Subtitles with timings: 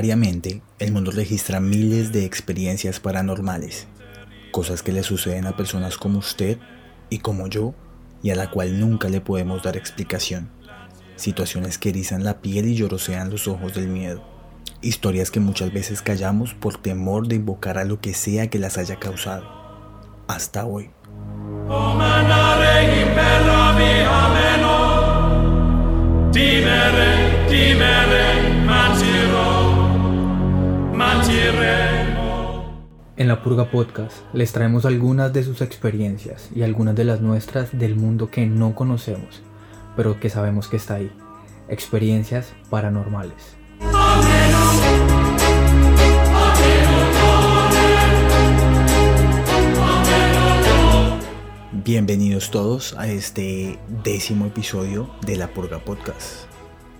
[0.00, 3.86] Diariamente, el mundo registra miles de experiencias paranormales,
[4.50, 6.56] cosas que le suceden a personas como usted
[7.10, 7.74] y como yo,
[8.22, 10.48] y a la cual nunca le podemos dar explicación.
[11.16, 14.24] Situaciones que erizan la piel y llorosean los ojos del miedo.
[14.80, 18.78] Historias que muchas veces callamos por temor de invocar a lo que sea que las
[18.78, 19.44] haya causado.
[20.28, 20.88] Hasta hoy.
[33.16, 37.78] En la Purga Podcast les traemos algunas de sus experiencias y algunas de las nuestras
[37.78, 39.40] del mundo que no conocemos,
[39.96, 41.10] pero que sabemos que está ahí.
[41.68, 43.56] Experiencias paranormales.
[51.72, 56.44] Bienvenidos todos a este décimo episodio de La Purga Podcast.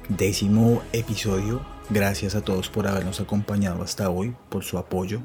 [0.09, 5.21] Décimo episodio, gracias a todos por habernos acompañado hasta hoy, por su apoyo,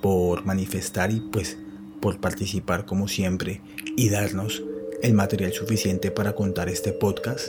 [0.00, 1.56] por manifestar y pues
[2.00, 3.60] por participar como siempre
[3.96, 4.62] y darnos
[5.02, 7.48] el material suficiente para contar este podcast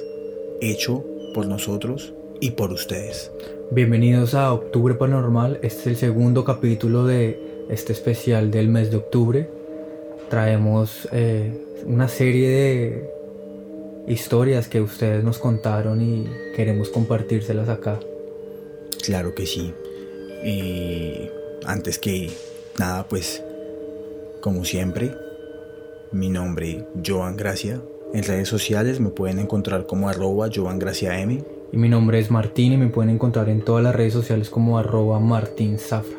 [0.62, 3.32] hecho por nosotros y por ustedes.
[3.72, 8.98] Bienvenidos a Octubre Paranormal, este es el segundo capítulo de este especial del mes de
[8.98, 9.50] octubre.
[10.30, 13.10] Traemos eh, una serie de
[14.08, 18.00] historias que ustedes nos contaron y queremos compartírselas acá.
[19.02, 19.74] Claro que sí.
[20.44, 21.30] Y
[21.66, 22.32] antes que
[22.78, 23.44] nada, pues,
[24.42, 25.16] como siempre,
[26.12, 27.82] mi nombre Joan Gracia.
[28.14, 31.44] En redes sociales me pueden encontrar como arroba Joan Gracia M.
[31.72, 34.78] Y mi nombre es Martín y me pueden encontrar en todas las redes sociales como
[34.78, 36.18] arroba Martín Zafra.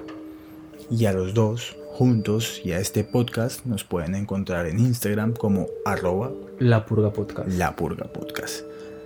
[0.90, 5.68] Y a los dos, juntos, y a este podcast nos pueden encontrar en Instagram como
[5.84, 7.48] arroba La Purga Podcast.
[7.50, 8.64] La Purga Podcast.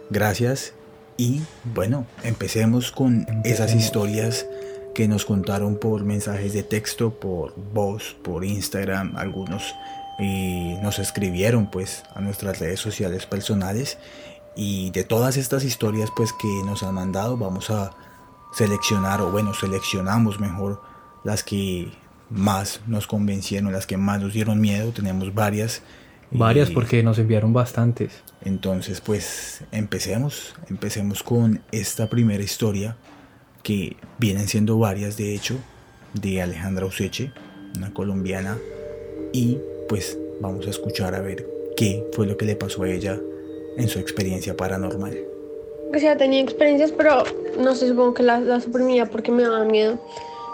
[0.08, 0.72] Gracias
[1.18, 1.42] y
[1.74, 4.46] bueno, empecemos con esas historias
[4.94, 9.74] que nos contaron por mensajes de texto, por voz, por Instagram, algunos
[10.20, 13.98] y nos escribieron pues a nuestras redes sociales personales.
[14.56, 17.90] Y de todas estas historias pues que nos han mandado vamos a
[18.52, 20.80] seleccionar o bueno seleccionamos mejor
[21.24, 21.92] las que
[22.30, 25.82] más nos convencieron, las que más nos dieron miedo, tenemos varias.
[26.30, 28.22] Varias porque nos enviaron bastantes.
[28.44, 32.96] Entonces pues empecemos, empecemos con esta primera historia
[33.62, 35.56] que vienen siendo varias de hecho,
[36.14, 37.32] de Alejandra Useche,
[37.76, 38.56] una colombiana,
[39.32, 41.46] y pues vamos a escuchar a ver
[41.76, 43.18] qué fue lo que le pasó a ella
[43.76, 45.16] en su experiencia paranormal.
[45.94, 47.24] O sea, tenía experiencias, pero
[47.58, 49.98] no sé, supongo que las, las suprimía porque me daban miedo.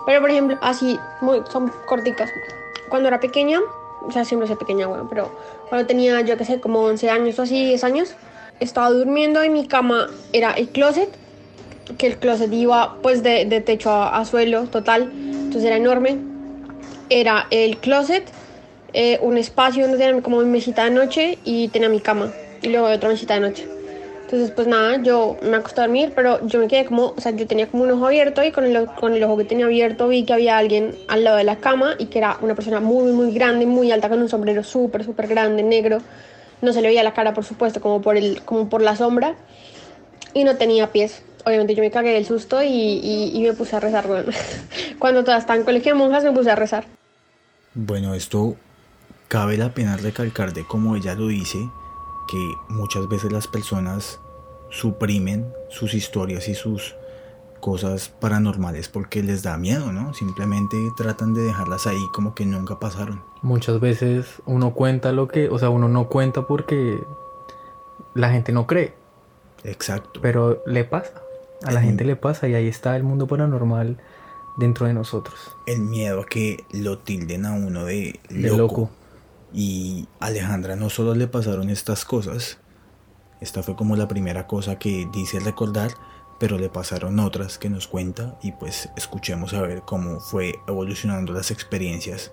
[0.07, 2.31] Pero por ejemplo, así, muy, son corticas.
[2.89, 3.61] Cuando era pequeña,
[4.07, 5.31] o sea, siempre soy pequeña, bueno, pero
[5.69, 8.15] cuando tenía, yo qué sé, como 11 años o así, 10 años,
[8.61, 11.09] estaba durmiendo y mi cama era el closet
[11.99, 16.19] que el closet iba pues de, de techo a, suelo total, entonces era enorme.
[17.11, 18.25] Era el closet,
[18.93, 22.33] eh, un espacio donde tenía como mi mesita de noche y tenía mi cama
[22.63, 23.69] y luego otra mesita de noche.
[24.25, 27.33] Entonces pues nada, yo me acosté a dormir, pero yo me quedé como, o sea,
[27.33, 30.09] yo tenía como un ojo abierto y con el, con el ojo que tenía abierto
[30.09, 33.13] vi que había alguien al lado de la cama y que era una persona muy,
[33.13, 35.99] muy grande, muy alta, con un sombrero súper, súper grande, negro.
[36.63, 39.35] No se le veía la cara, por supuesto, como por, el, como por la sombra.
[40.33, 44.07] Y no tenía pies obviamente yo me cagué del susto y, me puse a rezar.
[44.99, 46.87] cuando todas estaban en colegio de monjas me puse a rezar.
[47.75, 48.57] Bueno, esto
[49.29, 51.59] cabe la pena recalcar de como ella lo dice,
[52.27, 54.21] que muchas veces las personas
[54.71, 56.95] suprimen sus historias y sus
[57.61, 60.13] cosas paranormales porque les da miedo, ¿no?
[60.13, 63.23] Simplemente tratan de dejarlas ahí como que nunca pasaron.
[63.41, 67.03] Muchas veces uno cuenta lo que, o sea, uno no cuenta porque
[68.13, 68.95] la gente no cree.
[69.63, 70.21] Exacto.
[70.21, 71.23] Pero le pasa.
[71.63, 73.97] A la gente le pasa y ahí está el mundo paranormal
[74.59, 75.57] dentro de nosotros.
[75.65, 78.91] El miedo a que lo tilden a uno de loco.
[79.55, 82.59] Y Alejandra no solo le pasaron estas cosas,
[83.41, 85.93] esta fue como la primera cosa que dice recordar,
[86.41, 91.33] pero le pasaron otras que nos cuenta y pues escuchemos a ver cómo fue evolucionando
[91.33, 92.33] las experiencias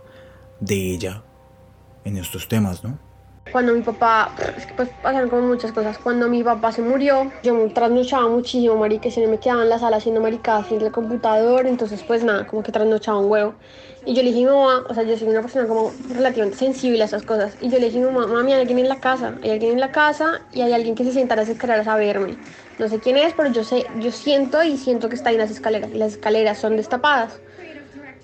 [0.59, 1.23] de ella
[2.05, 2.97] en estos temas, ¿no?
[3.49, 5.99] Cuando mi papá, es que pues pasaron como muchas cosas.
[5.99, 9.77] Cuando mi papá se murió, yo me trasnochaba muchísimo, marica, se me quedaba en la
[9.79, 13.55] sala haciendo maricadas en el computador, entonces pues nada, como que trasnochaba un huevo.
[14.05, 17.05] Y yo le dije mamá, o sea, yo soy una persona como relativamente sensible a
[17.05, 17.57] esas cosas.
[17.59, 19.91] Y yo le dije mamá, mami, hay alguien en la casa, hay alguien en la
[19.91, 22.39] casa y hay alguien que se sienta a las escaleras a verme.
[22.77, 25.41] No sé quién es, pero yo sé, yo siento y siento que está ahí en
[25.41, 25.91] las escaleras.
[25.91, 27.41] Y las escaleras son destapadas.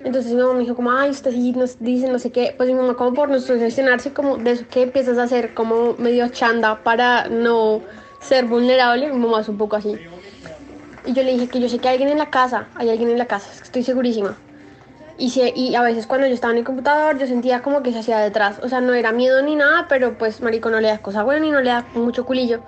[0.04, 2.54] Entonces mi mamá me dijo como, ay, usted sí nos dice no sé qué.
[2.56, 5.96] Pues mi mamá como por no sugestionarse como de eso que empiezas a hacer como
[5.98, 7.82] medio chanda para no
[8.22, 9.12] ser vulnerable.
[9.12, 9.98] Mi mamá es un poco así.
[11.06, 13.10] y yo le dije que yo sé que hay alguien en la casa, hay alguien
[13.10, 14.38] en la casa, estoy segurísima.
[15.18, 17.92] Y, si, y a veces cuando yo estaba en el computador yo sentía como que
[17.92, 18.60] se hacía detrás.
[18.62, 21.46] O sea, no era miedo ni nada, pero pues marico no le da cosa buena
[21.46, 22.62] y no le da mucho culillo.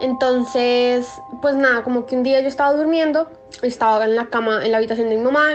[0.00, 1.06] Entonces,
[1.42, 3.28] pues nada, como que un día yo estaba durmiendo,
[3.62, 5.48] estaba en la cama, en la habitación de mi mamá,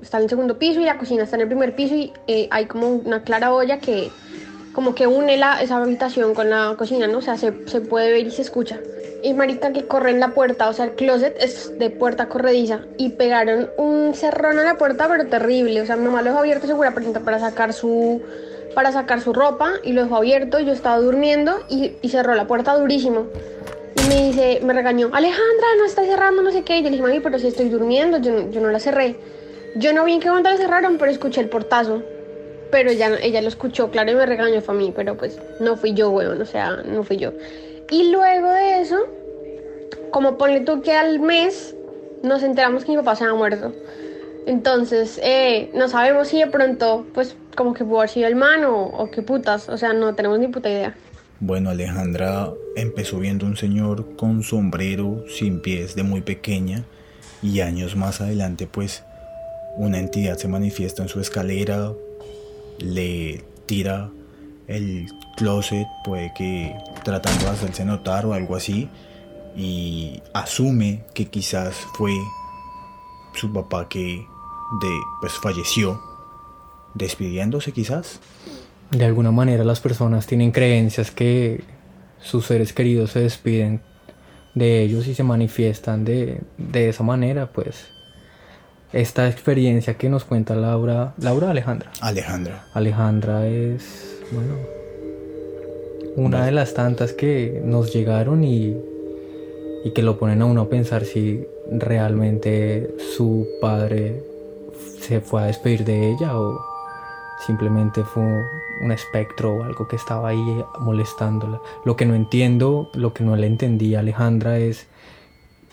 [0.00, 2.48] está en el segundo piso y la cocina está en el primer piso y eh,
[2.50, 4.10] hay como una clara olla que
[4.72, 7.18] como que une la, esa habitación con la cocina, ¿no?
[7.18, 8.78] O sea, se, se puede ver y se escucha.
[9.24, 12.82] Y marica que corre en la puerta, o sea, el closet es de puerta corrediza
[12.96, 15.80] y pegaron un cerrón a la puerta, pero terrible.
[15.80, 18.22] O sea, mi mamá lo dejó abierto segura para sacar su
[18.72, 20.60] para sacar su ropa y lo dejó abierto.
[20.60, 23.26] Yo estaba durmiendo y, y cerró la puerta durísimo.
[23.96, 26.78] Y me dice, me regañó, Alejandra, no está cerrando, no sé qué.
[26.78, 29.16] Y yo le dije, mami, pero si estoy durmiendo, yo, yo no la cerré.
[29.76, 32.02] Yo no vi en qué momento la cerraron, pero escuché el portazo.
[32.70, 35.76] Pero ella, ella lo escuchó, claro, y me regañó, fue a mí, pero pues no
[35.76, 37.32] fui yo, weón, o sea, no fui yo.
[37.90, 38.98] Y luego de eso,
[40.10, 41.74] como ponle tú que al mes
[42.22, 43.72] nos enteramos que mi papá se había muerto.
[44.46, 48.64] Entonces, eh, no sabemos si de pronto, pues, como que pudo haber sido el man
[48.64, 49.68] o, o qué putas.
[49.68, 50.94] O sea, no tenemos ni puta idea.
[51.40, 56.84] Bueno, Alejandra empezó viendo un señor con sombrero sin pies de muy pequeña
[57.42, 59.04] y años más adelante pues
[59.76, 61.92] una entidad se manifiesta en su escalera,
[62.80, 64.10] le tira
[64.66, 65.06] el
[65.36, 66.74] closet, puede que
[67.04, 68.88] tratando de hacerse notar o algo así,
[69.56, 72.12] y asume que quizás fue
[73.34, 74.26] su papá que
[74.80, 76.00] de, pues falleció,
[76.94, 78.20] despidiéndose quizás.
[78.90, 81.62] De alguna manera las personas tienen creencias que
[82.20, 83.80] sus seres queridos se despiden
[84.54, 87.88] de ellos y se manifiestan de, de esa manera, pues
[88.92, 91.92] esta experiencia que nos cuenta Laura, Laura Alejandra.
[92.00, 92.64] Alejandra.
[92.72, 94.54] Alejandra es, bueno,
[96.16, 98.76] una de las tantas que nos llegaron y,
[99.84, 104.22] y que lo ponen a uno a pensar si realmente su padre
[105.00, 106.58] se fue a despedir de ella o
[107.46, 108.44] simplemente fue
[108.80, 111.60] un espectro o algo que estaba ahí molestándola.
[111.84, 114.86] Lo que no entiendo, lo que no le entendía Alejandra es,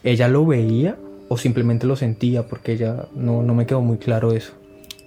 [0.04, 0.98] ¿ella lo veía
[1.30, 2.48] o simplemente lo sentía?
[2.48, 4.54] Porque ella no, no me quedó muy claro eso.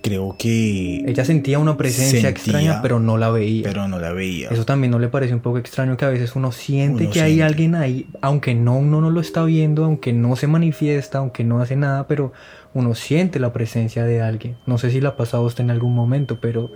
[0.01, 1.05] Creo que...
[1.07, 3.65] Ella sentía una presencia Sentía, extraña, pero no la veía.
[3.65, 4.49] Pero no la veía.
[4.49, 7.21] Eso también no le parece un poco extraño que a veces uno siente Uno que
[7.21, 11.43] hay alguien ahí, aunque no uno no lo está viendo, aunque no se manifiesta, aunque
[11.43, 12.33] no hace nada, pero
[12.75, 14.57] uno siente la presencia de alguien.
[14.67, 16.71] No sé si la ha pasado usted en algún momento, pero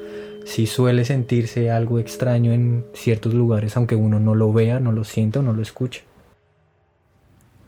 [0.45, 5.05] sí suele sentirse algo extraño en ciertos lugares, aunque uno no lo vea, no lo
[5.05, 6.05] sienta o no lo escuche.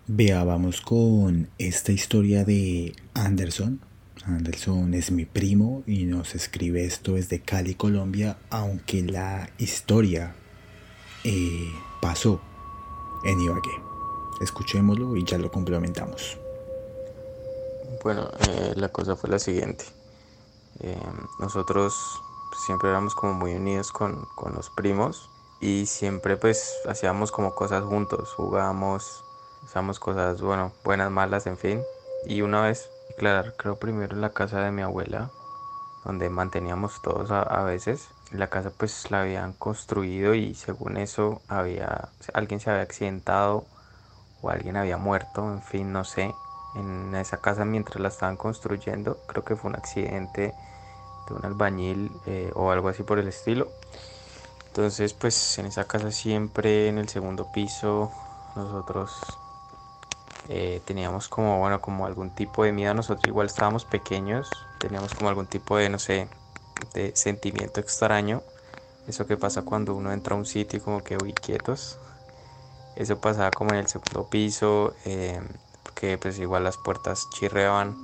[0.06, 0.44] Vea,
[0.85, 3.81] con esta historia de Anderson.
[4.27, 10.35] Anderson es mi primo y nos escribe esto desde Cali, Colombia, aunque la historia
[11.25, 11.69] eh,
[12.00, 12.41] pasó
[13.25, 13.81] en Ibagué.
[14.41, 16.38] Escuchémoslo y ya lo complementamos.
[17.89, 19.85] Bueno, eh, la cosa fue la siguiente.
[20.81, 21.01] Eh,
[21.39, 22.23] nosotros
[22.57, 27.85] siempre éramos como muy unidos con, con los primos y siempre pues hacíamos como cosas
[27.85, 29.25] juntos, jugábamos,
[29.65, 31.87] hacíamos cosas, bueno, buenas, malas, en fin.
[32.25, 35.31] Y una vez, claro, creo primero en la casa de mi abuela,
[36.05, 38.11] donde manteníamos todos a, a veces.
[38.33, 43.67] La casa pues la habían construido y según eso había, alguien se había accidentado
[44.43, 46.35] o alguien había muerto, en fin, no sé.
[46.77, 50.55] En esa casa mientras la estaban construyendo, creo que fue un accidente
[51.29, 53.69] de un albañil eh, o algo así por el estilo.
[54.69, 58.11] Entonces, pues en esa casa siempre en el segundo piso
[58.57, 59.39] nosotros
[60.49, 62.93] eh, teníamos como, bueno, como algún tipo de miedo.
[62.95, 64.51] Nosotros igual estábamos pequeños,
[64.81, 66.29] teníamos como algún tipo de, no sé,
[66.93, 68.43] de sentimiento extraño.
[69.07, 71.99] Eso que pasa cuando uno entra a un sitio y como que, uy, quietos.
[72.97, 75.41] Eso pasaba como en el segundo piso, eh,
[76.20, 77.94] pues igual las puertas chirreaban,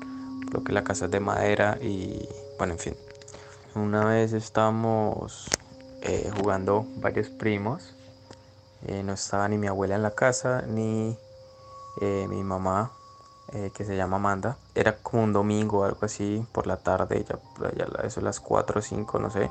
[0.48, 2.28] creo que la casa es de madera y
[2.58, 2.96] bueno, en fin.
[3.74, 5.48] Una vez estábamos
[6.02, 7.94] eh, jugando varios primos,
[8.86, 11.16] eh, no estaba ni mi abuela en la casa, ni
[12.00, 12.92] eh, mi mamá,
[13.52, 14.56] eh, que se llama Amanda.
[14.74, 18.82] Era como un domingo algo así, por la tarde, ya, allá, eso las 4 o
[18.82, 19.50] 5, no sé.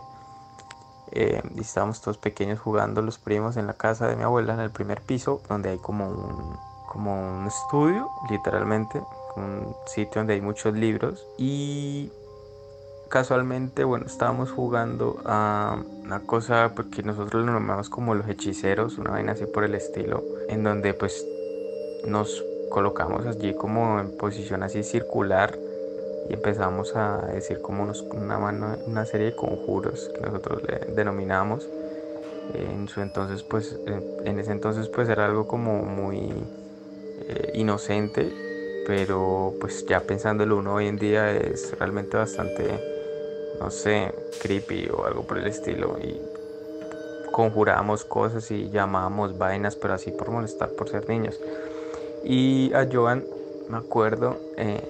[1.11, 4.69] Y estábamos todos pequeños jugando los primos en la casa de mi abuela en el
[4.69, 6.55] primer piso donde hay como un,
[6.89, 9.01] como un estudio literalmente
[9.35, 12.11] un sitio donde hay muchos libros y
[13.09, 19.11] casualmente bueno estábamos jugando a una cosa que nosotros lo nombramos como los hechiceros una
[19.11, 21.25] vaina así por el estilo en donde pues
[22.05, 25.57] nos colocamos allí como en posición así circular
[26.29, 30.93] y empezamos a decir como unos, una, mano, una serie de conjuros que nosotros le
[30.93, 31.67] denominamos.
[32.53, 33.79] En su entonces, pues,
[34.25, 36.31] en ese entonces, pues era algo como muy
[37.27, 38.31] eh, inocente,
[38.87, 42.79] pero pues ya pensándolo uno hoy en día es realmente bastante,
[43.59, 45.97] no sé, creepy o algo por el estilo.
[46.01, 46.19] Y
[47.31, 51.39] conjurábamos cosas y llamábamos vainas, pero así por molestar, por ser niños.
[52.23, 53.23] Y a Joan,
[53.69, 54.81] me acuerdo, eh,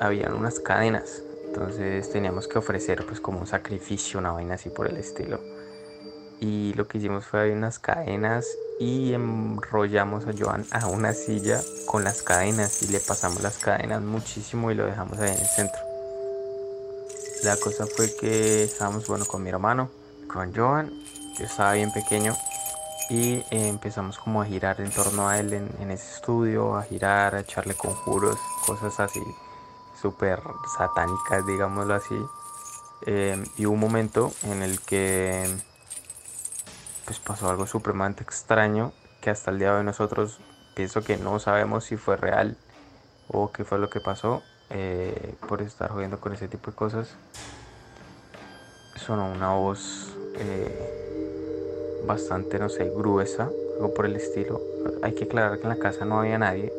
[0.00, 1.22] habían unas cadenas.
[1.46, 5.40] Entonces teníamos que ofrecer pues como un sacrificio, una vaina así por el estilo.
[6.40, 8.46] Y lo que hicimos fue unas cadenas
[8.78, 14.02] y enrollamos a Joan a una silla con las cadenas y le pasamos las cadenas
[14.02, 15.80] muchísimo y lo dejamos ahí en el centro.
[17.42, 19.90] La cosa fue que estábamos bueno con mi hermano,
[20.28, 20.90] con Joan,
[21.38, 22.36] yo estaba bien pequeño
[23.10, 27.34] y eh, empezamos como a girar en torno a él en, ese estudio, a girar,
[27.34, 29.22] a echarle conjuros, cosas así
[30.00, 30.40] súper
[30.76, 32.18] satánicas, digámoslo así.
[33.06, 35.48] Eh, y hubo un momento en el que
[37.08, 40.40] pues pasó algo supremamente extraño que hasta el día de hoy nosotros
[40.74, 42.58] pienso que no sabemos si fue real
[43.28, 47.16] o qué fue lo que pasó eh, por estar jodiendo con ese tipo de cosas.
[48.94, 54.60] Sonó una voz eh, bastante, no sé, gruesa, algo por el estilo.
[55.00, 56.70] Hay que aclarar que en la casa no había nadie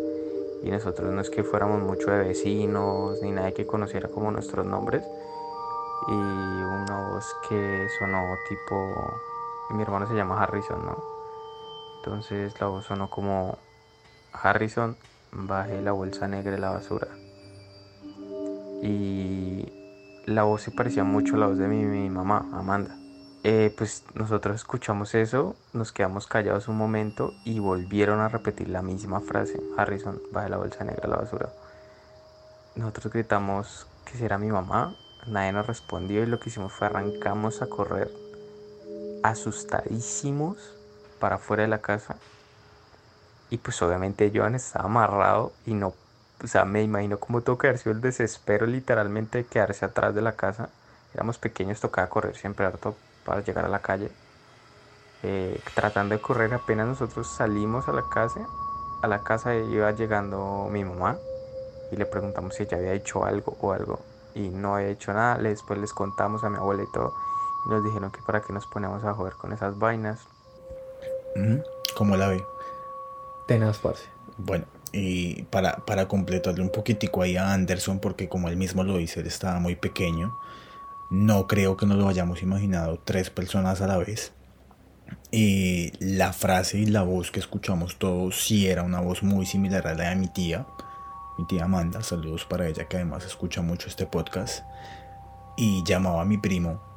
[0.62, 4.63] y nosotros no es que fuéramos mucho de vecinos ni nadie que conociera como nuestros
[4.63, 5.03] nombres.
[6.07, 8.93] Y una voz que sonó tipo
[9.69, 10.97] mi hermano se llama Harrison, ¿no?
[11.97, 13.57] Entonces la voz sonó como
[14.33, 14.97] Harrison,
[15.31, 17.07] baje la bolsa negra de la basura.
[18.81, 19.67] Y
[20.25, 22.95] la voz se parecía mucho a la voz de mi, mamá, Amanda.
[23.43, 28.81] Eh, pues nosotros escuchamos eso, nos quedamos callados un momento y volvieron a repetir la
[28.81, 29.61] misma frase.
[29.77, 31.49] Harrison, baje la bolsa negra de la basura.
[32.75, 34.95] Nosotros gritamos que si era mi mamá,
[35.27, 38.28] nadie nos respondió y lo que hicimos fue arrancamos a correr
[39.23, 40.57] asustadísimos
[41.19, 42.15] para afuera de la casa.
[43.49, 45.93] Y pues obviamente Joan estaba amarrado y no,
[46.43, 50.13] o sea, me imagino como tuvo que haber sido el desespero literalmente de quedarse atrás
[50.15, 50.69] de la casa.
[51.13, 52.95] Éramos pequeños, tocaba correr siempre harto
[53.25, 54.09] para llegar a la calle.
[55.23, 58.47] Eh, tratando de correr apenas nosotros salimos a la casa,
[59.01, 61.17] a la casa iba llegando mi mamá
[61.91, 63.99] y le preguntamos si ella había hecho algo o algo
[64.33, 65.38] y no había hecho nada.
[65.38, 67.15] Después les contamos a mi abuela y todo
[67.68, 70.20] nos dijeron que para qué nos ponemos a joder con esas vainas.
[71.96, 72.44] ¿Cómo la ve?
[73.48, 74.06] Tenaz, parce.
[74.38, 78.98] Bueno, y para, para completarle un poquitico ahí a Anderson, porque como él mismo lo
[78.98, 80.38] dice, él estaba muy pequeño,
[81.10, 84.34] no creo que nos lo hayamos imaginado tres personas a la vez.
[85.32, 89.88] Y la frase y la voz que escuchamos todos sí era una voz muy similar
[89.88, 90.68] a la de mi tía,
[91.38, 94.63] mi tía Amanda, saludos para ella que además escucha mucho este podcast,
[95.58, 96.88] y llamaba a mi primo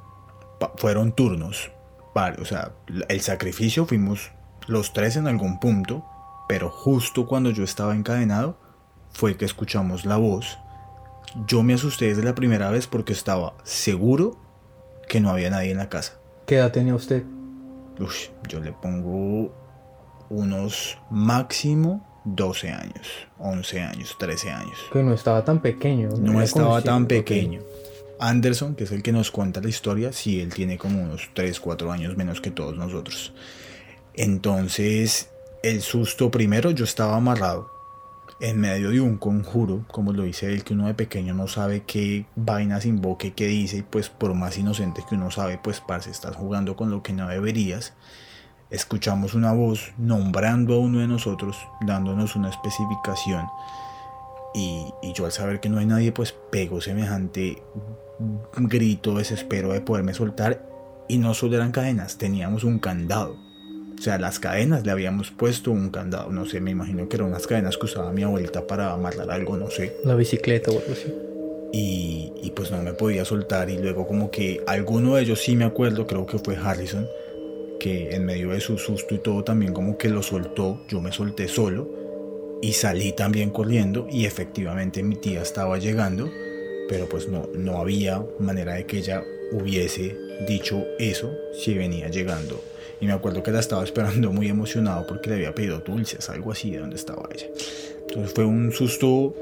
[0.76, 1.70] fueron turnos.
[2.14, 2.72] O sea,
[3.08, 4.32] el sacrificio fuimos
[4.66, 6.04] los tres en algún punto,
[6.48, 8.58] pero justo cuando yo estaba encadenado
[9.12, 10.58] fue que escuchamos la voz.
[11.46, 14.36] Yo me asusté desde la primera vez porque estaba seguro
[15.08, 16.18] que no había nadie en la casa.
[16.46, 17.24] ¿Qué edad tenía usted?
[18.48, 19.54] yo le pongo
[20.28, 24.78] unos máximo 12 años, 11 años, 13 años.
[24.92, 26.08] Que no estaba tan pequeño.
[26.18, 27.60] No, estaba tan pequeño.
[28.22, 31.58] Anderson, que es el que nos cuenta la historia, sí, él tiene como unos 3,
[31.58, 33.32] 4 años menos que todos nosotros.
[34.14, 35.28] Entonces,
[35.64, 37.68] el susto primero, yo estaba amarrado
[38.38, 41.82] en medio de un conjuro, como lo dice él, que uno de pequeño no sabe
[41.82, 46.10] qué vainas invoque, qué dice, y pues por más inocente que uno sabe, pues parce,
[46.10, 47.94] estás jugando con lo que no deberías.
[48.70, 53.46] Escuchamos una voz nombrando a uno de nosotros, dándonos una especificación.
[54.54, 57.62] Y, y, yo al saber que no hay nadie, pues pego semejante
[58.56, 60.66] grito, desespero de poderme soltar.
[61.08, 63.36] Y no solo eran cadenas, teníamos un candado.
[63.98, 66.30] O sea, las cadenas le habíamos puesto un candado.
[66.32, 69.56] No sé, me imagino que eran unas cadenas que usaba mi abuelita para amarrar algo,
[69.56, 69.96] no sé.
[70.04, 71.14] La bicicleta o algo así.
[71.72, 73.70] Y, y pues no me podía soltar.
[73.70, 77.06] Y luego, como que alguno de ellos sí me acuerdo, creo que fue Harrison,
[77.78, 80.80] que en medio de su susto y todo también, como que lo soltó.
[80.88, 81.88] Yo me solté solo
[82.60, 84.08] y salí también corriendo.
[84.10, 86.28] Y efectivamente mi tía estaba llegando
[86.92, 90.14] pero pues no, no había manera de que ella hubiese
[90.46, 92.62] dicho eso si venía llegando.
[93.00, 96.52] Y me acuerdo que la estaba esperando muy emocionado porque le había pedido dulces, algo
[96.52, 97.46] así de donde estaba ella.
[98.06, 99.34] Entonces fue un susto,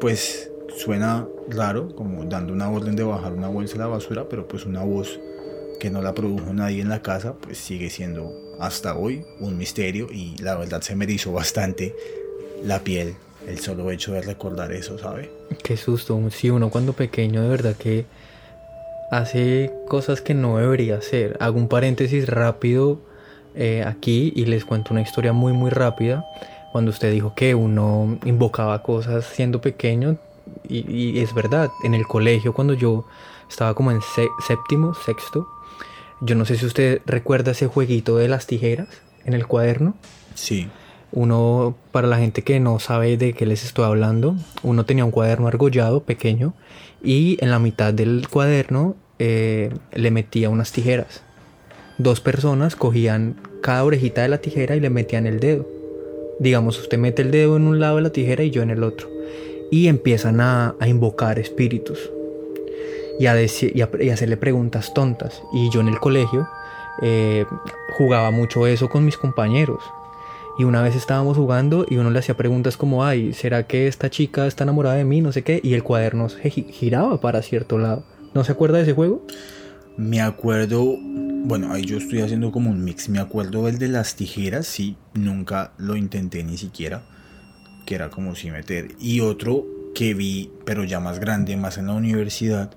[0.00, 4.46] pues suena raro, como dando una orden de bajar una bolsa de la basura, pero
[4.46, 5.18] pues una voz
[5.80, 10.06] que no la produjo nadie en la casa, pues sigue siendo hasta hoy un misterio
[10.08, 11.96] y la verdad se me erizó bastante
[12.62, 15.30] la piel el solo hecho de recordar eso, ¿sabe?
[15.62, 18.06] Qué susto, sí, uno cuando pequeño de verdad que
[19.10, 21.36] hace cosas que no debería hacer.
[21.40, 23.00] Hago un paréntesis rápido
[23.54, 26.24] eh, aquí y les cuento una historia muy muy rápida.
[26.72, 30.16] cuando usted dijo que uno invocaba cosas siendo pequeño,
[30.68, 33.04] y, es verdad, en el colegio cuando yo
[33.48, 34.00] estaba como en
[34.46, 35.46] séptimo, sexto,
[36.22, 38.88] yo no sé si usted recuerda ese jueguito de las tijeras
[39.24, 39.94] en el cuaderno.
[40.34, 40.68] Sí.
[41.12, 45.10] Uno, para la gente que no sabe de qué les estoy hablando, uno tenía un
[45.10, 46.54] cuaderno argollado pequeño
[47.02, 51.22] y en la mitad del cuaderno eh, le metía unas tijeras.
[51.98, 55.68] Dos personas cogían cada orejita de la tijera y le metían el dedo.
[56.38, 58.82] Digamos, usted mete el dedo en un lado de la tijera y yo en el
[58.82, 59.08] otro.
[59.70, 62.10] Y empiezan a, invocar espíritus
[63.18, 65.42] y a, decir, y, hacerle preguntas tontas.
[65.52, 66.48] Y yo en el colegio
[67.02, 67.44] eh,
[67.96, 69.82] jugaba mucho eso con mis compañeros.
[70.58, 74.10] Y una vez estábamos jugando y uno le hacía preguntas como, ay, ¿será que esta
[74.10, 75.22] chica está enamorada de mí?
[75.22, 75.60] No sé qué.
[75.62, 78.04] Y el cuaderno se giraba para cierto lado.
[78.34, 79.24] ¿No se acuerda de ese juego?
[79.96, 80.96] Me acuerdo,
[81.44, 83.08] bueno, ahí yo estoy haciendo como un mix.
[83.08, 87.02] Me acuerdo el de las tijeras, sí, nunca lo intenté ni siquiera.
[87.86, 88.88] Que era como si meter.
[89.00, 92.70] Y otro que vi, pero ya más grande, más en la universidad,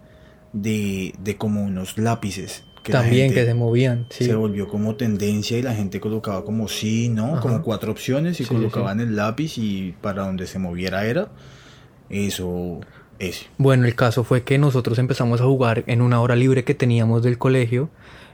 [0.54, 4.06] de, de como unos lápices también que se movían.
[4.10, 7.40] Se volvió como tendencia y la gente colocaba como sí, ¿no?
[7.40, 11.30] Como cuatro opciones y colocaban el lápiz y para donde se moviera era
[12.10, 12.80] eso.
[13.18, 13.46] Ese.
[13.58, 17.24] Bueno, el caso fue que nosotros empezamos a jugar en una hora libre que teníamos
[17.24, 17.90] del colegio,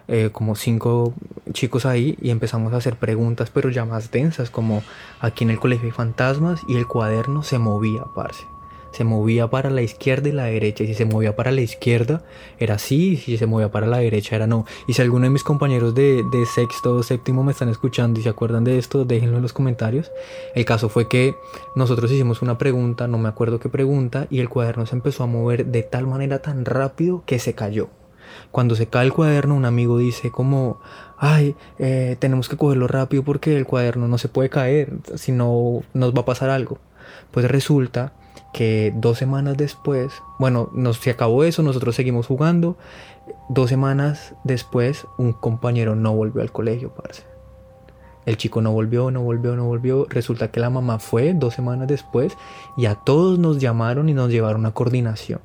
[0.07, 1.13] eh, como cinco
[1.53, 4.81] chicos ahí, y empezamos a hacer preguntas, pero ya más densas, como
[5.19, 8.43] aquí en el colegio hay fantasmas y el cuaderno se movía, parce
[8.91, 10.83] se movía para la izquierda y la derecha.
[10.83, 12.23] Y si se movía para la izquierda
[12.59, 14.65] era sí, y si se movía para la derecha era no.
[14.87, 18.23] Y si alguno de mis compañeros de, de sexto o séptimo me están escuchando y
[18.23, 20.11] se acuerdan de esto, déjenlo en los comentarios.
[20.55, 21.35] El caso fue que
[21.75, 25.27] nosotros hicimos una pregunta, no me acuerdo qué pregunta, y el cuaderno se empezó a
[25.27, 27.89] mover de tal manera tan rápido que se cayó.
[28.51, 30.79] Cuando se cae el cuaderno, un amigo dice como,
[31.17, 35.83] ay, eh, tenemos que cogerlo rápido porque el cuaderno no se puede caer, si no
[35.93, 36.79] nos va a pasar algo.
[37.31, 38.13] Pues resulta
[38.53, 42.77] que dos semanas después, bueno, nos, se acabó eso, nosotros seguimos jugando.
[43.49, 47.23] Dos semanas después, un compañero no volvió al colegio, parce.
[48.25, 50.05] El chico no volvió, no volvió, no volvió.
[50.09, 52.37] Resulta que la mamá fue dos semanas después
[52.77, 55.39] y a todos nos llamaron y nos llevaron a coordinación.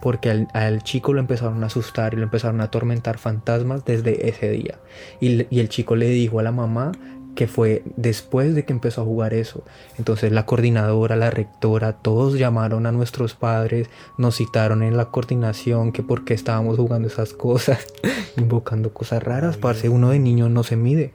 [0.00, 4.28] Porque al, al chico lo empezaron a asustar y lo empezaron a atormentar fantasmas desde
[4.28, 4.78] ese día.
[5.20, 6.92] Y, y el chico le dijo a la mamá
[7.38, 9.62] que fue después de que empezó a jugar eso.
[9.96, 15.92] Entonces la coordinadora, la rectora, todos llamaron a nuestros padres, nos citaron en la coordinación
[15.92, 17.86] que por qué estábamos jugando esas cosas,
[18.36, 21.14] invocando cosas raras, parce, uno de niño no se mide.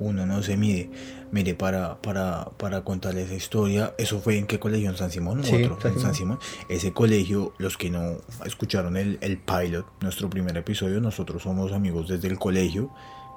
[0.00, 0.90] Uno no se mide.
[1.30, 4.90] Mire, para, para, para contarles esa historia, ¿eso fue en qué colegio?
[4.90, 5.44] ¿En San Simón?
[5.44, 6.40] Sí, en San Simón.
[6.68, 12.08] Ese colegio, los que no escucharon el, el pilot, nuestro primer episodio, nosotros somos amigos
[12.08, 12.90] desde el colegio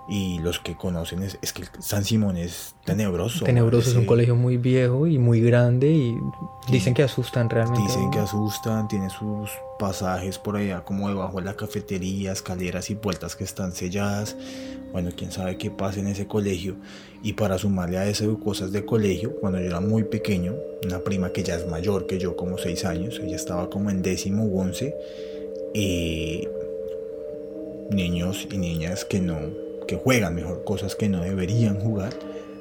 [0.07, 3.45] y los que conocen es, es que San Simón es tenebroso.
[3.45, 6.17] Tenebroso es un colegio muy viejo y muy grande y
[6.69, 7.81] dicen que asustan realmente.
[7.81, 12.95] Dicen que asustan, tiene sus pasajes por allá como debajo de la cafetería, escaleras y
[12.95, 14.35] puertas que están selladas.
[14.91, 16.75] Bueno, quién sabe qué pasa en ese colegio.
[17.23, 20.53] Y para sumarle a eso cosas de colegio, cuando yo era muy pequeño,
[20.85, 24.01] una prima que ya es mayor que yo, como seis años, ella estaba como en
[24.01, 24.93] décimo u once,
[25.73, 26.47] y
[27.89, 32.13] niños y niñas que no que juegan mejor cosas que no deberían jugar,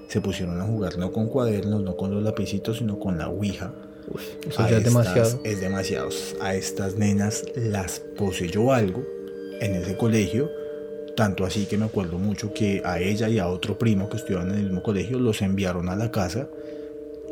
[0.09, 3.73] se pusieron a jugar no con cuadernos, no con los lapicitos, sino con la Ouija.
[4.47, 5.41] eso ya es demasiado.
[5.43, 6.11] Es demasiado.
[6.41, 9.03] A estas nenas las poseyó algo
[9.61, 10.51] en ese colegio,
[11.17, 14.51] tanto así que me acuerdo mucho que a ella y a otro primo que estudiaban
[14.51, 16.49] en el mismo colegio los enviaron a la casa.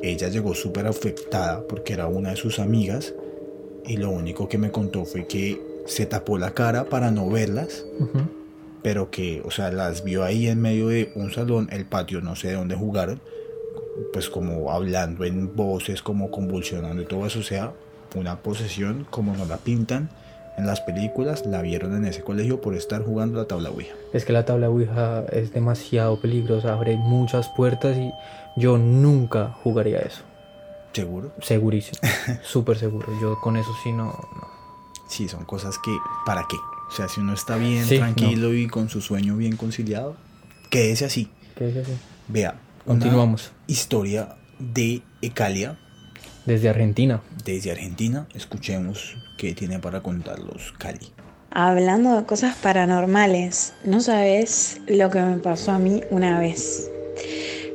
[0.03, 3.13] Ella llegó súper afectada porque era una de sus amigas
[3.87, 7.85] y lo único que me contó fue que se tapó la cara para no verlas
[8.83, 12.37] pero que, o sea, las vio ahí en medio de un salón, el patio, no
[12.37, 13.21] sé de dónde jugaron,
[14.13, 17.73] pues como hablando en voces, como convulsionando y todo eso, o sea,
[18.15, 20.11] una posesión como nos la pintan
[20.57, 23.95] en las películas, la vieron en ese colegio por estar jugando la tabla Ouija.
[24.13, 28.11] Es que la tabla Ouija es demasiado peligrosa, abre muchas puertas y
[28.57, 30.23] yo nunca jugaría eso.
[30.93, 31.33] ¿Seguro?
[31.41, 31.99] Segurísimo,
[32.43, 34.51] súper seguro, yo con eso sí no, no.
[35.07, 36.57] Sí, son cosas que, ¿para qué?
[36.91, 40.17] O sea, si uno está bien, tranquilo y con su sueño bien conciliado,
[40.71, 41.29] quédese así.
[41.57, 41.93] Quédese así.
[42.27, 43.53] Vea, continuamos.
[43.69, 45.79] historia de Ecalia.
[46.47, 47.23] Desde Argentina.
[47.45, 51.13] Desde Argentina, escuchemos qué tiene para contarlos Cali.
[51.53, 56.91] Hablando de cosas paranormales, no sabes lo que me pasó a mí una vez.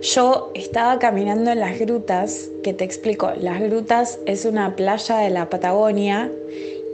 [0.01, 5.29] Yo estaba caminando en las grutas, que te explico, las grutas es una playa de
[5.29, 6.29] la Patagonia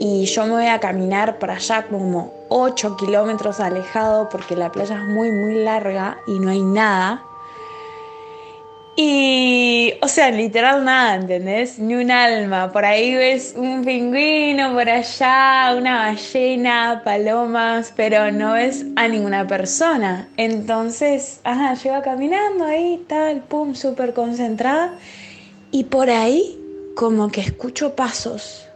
[0.04, 4.96] y yo me voy a caminar para allá como 8 kilómetros alejado porque la playa
[4.96, 7.22] es muy muy larga y no hay nada.
[8.96, 11.78] Y, o sea, literal nada, ¿entendés?
[11.78, 12.72] Ni un alma.
[12.72, 19.46] Por ahí ves un pingüino, por allá una ballena, palomas, pero no ves a ninguna
[19.46, 20.28] persona.
[20.36, 24.94] Entonces, ajá, yo caminando ahí, tal, pum, súper concentrada.
[25.70, 26.58] Y por ahí,
[26.96, 28.66] como que escucho pasos.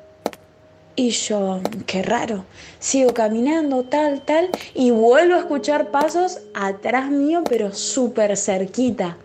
[0.98, 2.46] Y yo, qué raro,
[2.78, 9.18] sigo caminando, tal, tal, y vuelvo a escuchar pasos atrás mío, pero súper cerquita.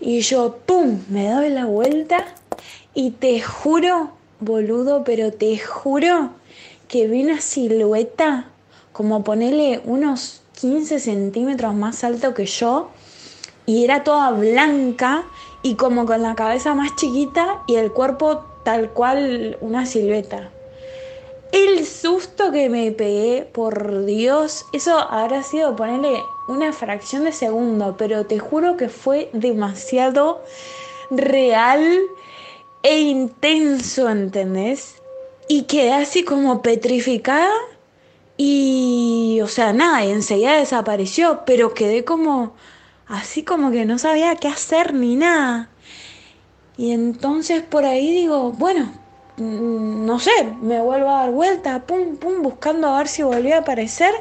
[0.00, 2.26] Y yo, ¡pum!, me doy la vuelta
[2.92, 6.30] y te juro, boludo, pero te juro
[6.88, 8.46] que vi una silueta,
[8.92, 12.90] como ponerle unos 15 centímetros más alto que yo,
[13.64, 15.22] y era toda blanca
[15.62, 20.50] y como con la cabeza más chiquita y el cuerpo tal cual una silueta.
[21.52, 27.94] El susto que me pegué, por Dios, eso habrá sido ponerle una fracción de segundo,
[27.98, 30.42] pero te juro que fue demasiado
[31.10, 32.00] real
[32.82, 34.94] e intenso, ¿entendés?
[35.46, 37.52] Y quedé así como petrificada
[38.38, 42.54] y, o sea, nada, enseguida desapareció, pero quedé como,
[43.06, 45.68] así como que no sabía qué hacer ni nada.
[46.78, 49.01] Y entonces por ahí digo, bueno,
[49.36, 53.60] no sé, me vuelvo a dar vuelta, pum, pum, buscando a ver si volvía a
[53.60, 54.12] aparecer.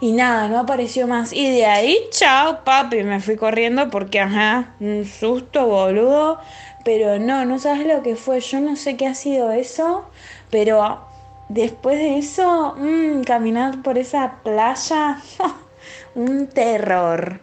[0.00, 1.32] Y nada, no apareció más.
[1.32, 6.38] Y de ahí, chao, papi, me fui corriendo porque, ajá, un susto, boludo.
[6.84, 8.40] Pero no, no sabes lo que fue.
[8.40, 10.08] Yo no sé qué ha sido eso.
[10.50, 11.00] Pero
[11.48, 15.20] después de eso, mmm, caminar por esa playa,
[16.14, 17.40] un terror.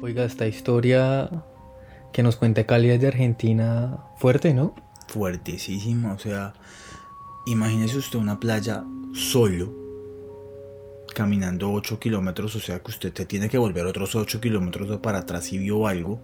[0.00, 1.28] Oiga, esta historia
[2.12, 4.74] que nos cuenta Cali de Argentina, fuerte, ¿no?
[5.10, 6.54] Fuertesísima, o sea,
[7.46, 9.74] imagínese usted una playa solo
[11.12, 15.18] caminando 8 kilómetros, o sea que usted te tiene que volver otros 8 kilómetros para
[15.18, 16.22] atrás y vio algo,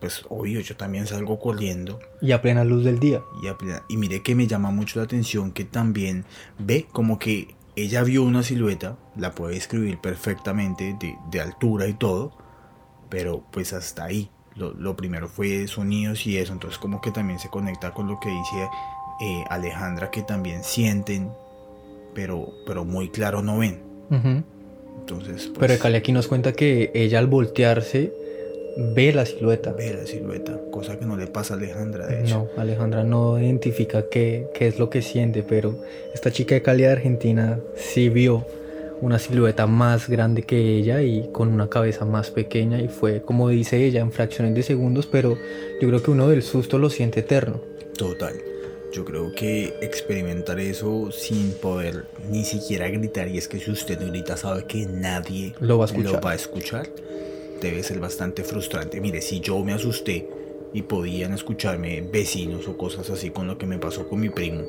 [0.00, 1.98] pues obvio, yo también salgo corriendo.
[2.20, 3.22] Y a plena luz del día.
[3.42, 6.26] Y, y mire que me llama mucho la atención que también
[6.58, 11.94] ve como que ella vio una silueta, la puede escribir perfectamente de, de altura y
[11.94, 12.36] todo,
[13.08, 14.30] pero pues hasta ahí.
[14.58, 18.18] Lo, lo, primero fue sonidos y eso, entonces como que también se conecta con lo
[18.18, 18.68] que dice
[19.20, 21.30] eh, Alejandra, que también sienten
[22.18, 23.78] pero, pero muy claro no ven.
[24.10, 28.12] Entonces, pues, pero Cali aquí nos cuenta que ella al voltearse
[28.94, 29.72] ve la silueta.
[29.72, 32.48] Ve la silueta, cosa que no le pasa a Alejandra, de hecho.
[32.56, 35.76] No, Alejandra no identifica qué, qué es lo que siente, pero
[36.12, 38.44] esta chica de Cali de Argentina sí vio
[39.00, 43.48] una silueta más grande que ella y con una cabeza más pequeña y fue como
[43.48, 45.36] dice ella en fracciones de segundos, pero
[45.80, 47.60] yo creo que uno del susto lo siente eterno.
[47.96, 48.34] Total.
[48.92, 54.00] Yo creo que experimentar eso sin poder ni siquiera gritar, y es que si usted
[54.00, 56.88] no grita sabe que nadie lo va a escuchar, lo va a escuchar
[57.60, 59.00] debe ser bastante frustrante.
[59.00, 60.28] Mire, si yo me asusté
[60.72, 64.62] y podían escucharme vecinos o cosas así con lo que me pasó con mi primo,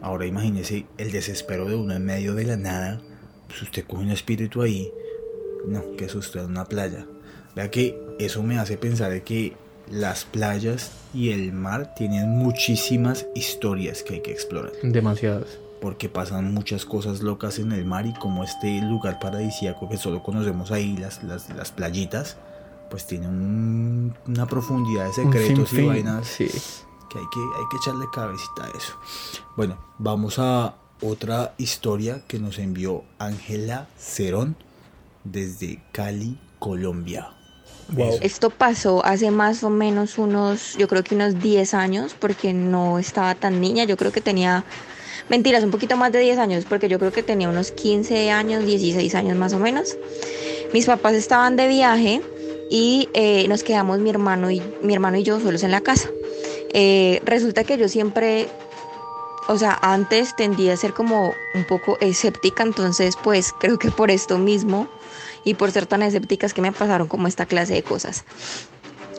[0.00, 3.02] ahora imagínese el desespero de uno en medio de la nada,
[3.52, 4.90] pues usted coge un espíritu ahí,
[5.66, 7.06] no, que asuste en una playa.
[7.54, 9.54] Vea que eso me hace pensar de que
[9.90, 14.72] las playas y el mar tienen muchísimas historias que hay que explorar.
[14.82, 15.58] Demasiadas.
[15.82, 20.22] Porque pasan muchas cosas locas en el mar y como este lugar paradisíaco que solo
[20.22, 22.38] conocemos ahí, las, las, playitas,
[22.88, 26.46] pues tiene una profundidad de secretos y vainas sí.
[26.46, 28.94] que hay, que hay que echarle cabecita a eso.
[29.56, 34.56] Bueno, vamos a otra historia que nos envió Ángela Cerón
[35.24, 37.30] desde Cali, Colombia.
[38.22, 42.98] Esto pasó hace más o menos unos, yo creo que unos 10 años, porque no
[42.98, 44.64] estaba tan niña, yo creo que tenía,
[45.28, 48.64] mentiras, un poquito más de 10 años, porque yo creo que tenía unos 15 años,
[48.64, 49.96] 16 años más o menos.
[50.72, 52.22] Mis papás estaban de viaje
[52.70, 56.08] y eh, nos quedamos mi hermano y, mi hermano y yo solos en la casa.
[56.72, 58.48] Eh, resulta que yo siempre,
[59.48, 64.10] o sea, antes tendía a ser como un poco escéptica, entonces pues creo que por
[64.10, 64.88] esto mismo
[65.44, 68.24] y por ser tan escépticas que me pasaron como esta clase de cosas.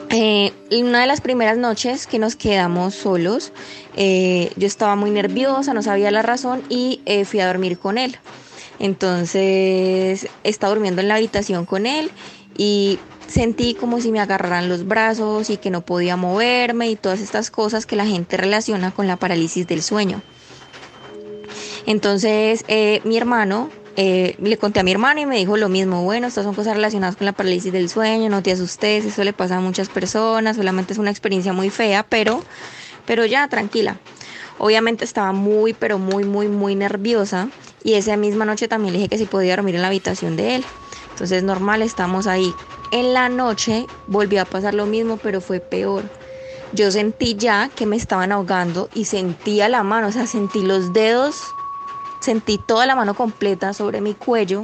[0.09, 3.51] Eh, una de las primeras noches que nos quedamos solos,
[3.95, 7.97] eh, yo estaba muy nerviosa, no sabía la razón y eh, fui a dormir con
[7.97, 8.17] él.
[8.79, 12.11] Entonces estaba durmiendo en la habitación con él
[12.57, 12.99] y
[13.33, 17.49] sentí como si me agarraran los brazos y que no podía moverme y todas estas
[17.49, 20.21] cosas que la gente relaciona con la parálisis del sueño.
[21.87, 22.63] Entonces
[23.03, 26.45] mi hermano eh, le conté a mi hermano y me dijo lo mismo, bueno, estas
[26.45, 29.59] son cosas relacionadas con la parálisis del sueño, no te asustes, eso le pasa a
[29.61, 32.43] muchas personas, solamente es una experiencia muy fea, pero,
[33.05, 33.97] pero ya, tranquila.
[34.59, 37.49] Obviamente estaba muy, pero muy, muy, muy nerviosa
[37.83, 40.55] y esa misma noche también le dije que si podía dormir en la habitación de
[40.55, 40.65] él.
[41.13, 42.53] Entonces normal, estamos ahí
[42.91, 46.03] En la noche volvió a pasar lo mismo, pero fue peor.
[46.73, 50.91] Yo sentí ya que me estaban ahogando y sentía la mano, o sea, sentí los
[50.91, 51.41] dedos,
[52.19, 54.63] sentí toda la mano completa sobre mi cuello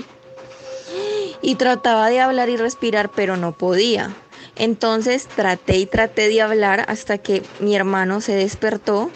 [1.41, 4.15] y trataba de hablar y respirar, pero no podía.
[4.55, 9.09] Entonces traté y traté de hablar hasta que mi hermano se despertó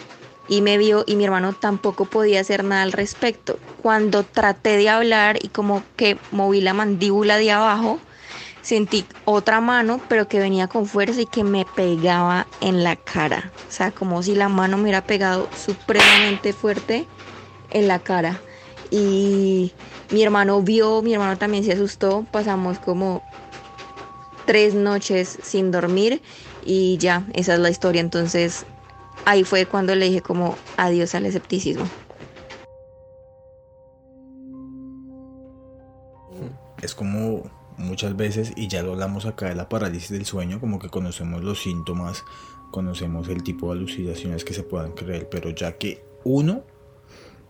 [0.48, 3.58] y me vio y mi hermano tampoco podía hacer nada al respecto.
[3.82, 7.98] Cuando traté de hablar y como que moví la mandíbula de abajo,
[8.62, 13.52] sentí otra mano, pero que venía con fuerza y que me pegaba en la cara.
[13.68, 17.06] O sea, como si la mano me hubiera pegado supremamente fuerte
[17.70, 18.40] en la cara.
[18.90, 19.72] Y
[20.10, 23.22] mi hermano vio, mi hermano también se asustó, pasamos como
[24.46, 26.20] tres noches sin dormir
[26.64, 28.00] y ya, esa es la historia.
[28.00, 28.66] Entonces
[29.24, 31.88] ahí fue cuando le dije como adiós al escepticismo.
[36.82, 40.78] Es como muchas veces, y ya lo hablamos acá de la parálisis del sueño, como
[40.78, 42.24] que conocemos los síntomas,
[42.70, 46.64] conocemos el tipo de alucinaciones que se puedan creer, pero ya que uno,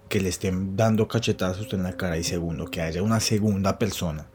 [0.08, 4.28] que le estén dando cachetazos en la cara y segundo, que haya una segunda persona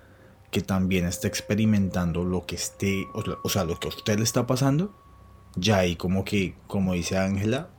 [0.52, 4.47] que también está experimentando lo que esté, o sea, lo que a usted le está
[4.47, 4.93] pasando,
[5.60, 7.69] ya ahí como que, como dice Ángela,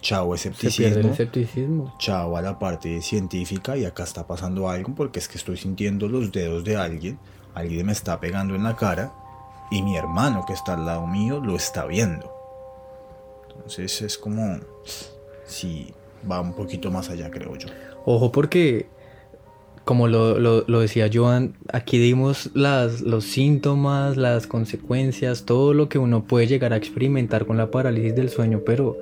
[0.00, 5.28] chao escepticismo, escepticismo, chao a la parte científica y acá está pasando algo porque es
[5.28, 7.18] que estoy sintiendo los dedos de alguien,
[7.54, 9.12] alguien me está pegando en la cara
[9.70, 12.32] y mi hermano que está al lado mío lo está viendo.
[13.48, 14.58] Entonces es como,
[15.44, 15.92] si
[16.30, 17.68] va un poquito más allá creo yo.
[18.04, 18.86] Ojo porque
[19.86, 25.98] como lo, lo, decía Joan, aquí dimos las, los síntomas, las consecuencias, todo lo que
[25.98, 28.98] uno puede llegar a experimentar con la parálisis del sueño, pero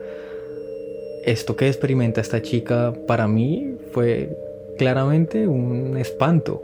[1.24, 4.36] esto que experimenta esta chica para mí fue
[4.76, 6.62] claramente un espanto,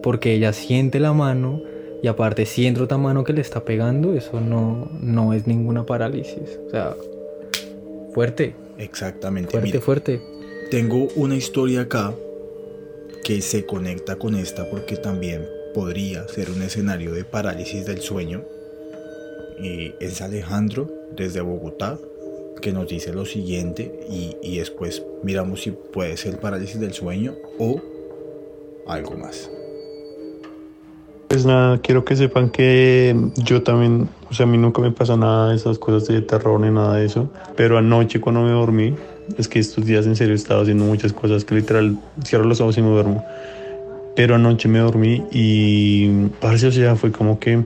[0.00, 1.60] porque ella siente la mano
[2.04, 6.60] y aparte siente otra mano que le está pegando, eso no, no es ninguna parálisis,
[6.68, 6.94] o sea,
[8.14, 8.54] fuerte.
[8.78, 9.50] Exactamente.
[9.50, 10.20] Fuerte, fuerte.
[10.70, 12.14] Tengo una historia acá
[13.26, 18.44] que se conecta con esta porque también podría ser un escenario de parálisis del sueño.
[19.60, 21.98] Y es Alejandro desde Bogotá
[22.62, 27.34] que nos dice lo siguiente y, y después miramos si puede ser parálisis del sueño
[27.58, 27.82] o
[28.86, 29.50] algo más.
[31.26, 35.16] Pues nada, quiero que sepan que yo también, o sea, a mí nunca me pasa
[35.16, 38.94] nada de esas cosas de terror ni nada de eso, pero anoche cuando me dormí,
[39.38, 42.60] es que estos días en serio he estado haciendo muchas cosas que literal cierro los
[42.60, 43.24] ojos y me duermo.
[44.14, 47.64] Pero anoche me dormí y parece, o sea, fue como que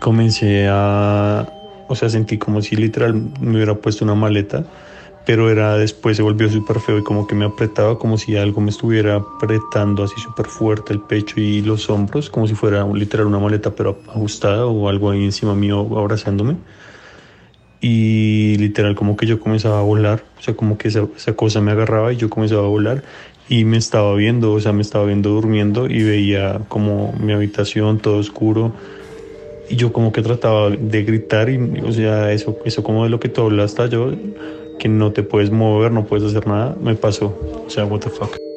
[0.00, 1.46] comencé a,
[1.86, 4.64] o sea, sentí como si literal me hubiera puesto una maleta,
[5.24, 8.60] pero era después se volvió súper feo y como que me apretaba como si algo
[8.60, 13.26] me estuviera apretando así súper fuerte el pecho y los hombros, como si fuera literal
[13.26, 16.56] una maleta pero ajustada o algo ahí encima mío abrazándome
[17.80, 21.70] y literal como que yo comenzaba a volar, o sea, como que esa, cosa me
[21.72, 23.02] agarraba y yo comenzaba a volar
[23.48, 27.98] y me estaba viendo, o sea, me estaba viendo durmiendo y veía como mi habitación
[27.98, 28.72] todo oscuro
[29.70, 33.20] y yo como que trataba de gritar y, o sea, eso, eso como de lo
[33.20, 34.12] que tú hablaste yo,
[34.78, 38.10] que no te puedes mover, no puedes hacer nada, me pasó, o sea, what the
[38.10, 38.47] fuck.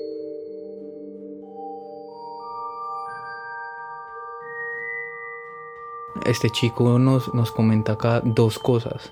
[6.26, 9.12] Este chico nos, nos comenta acá dos cosas.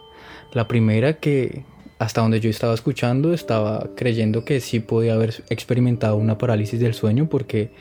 [0.53, 1.63] La primera que
[1.99, 6.93] hasta donde yo estaba escuchando estaba creyendo que sí podía haber experimentado una parálisis del
[6.93, 7.71] sueño porque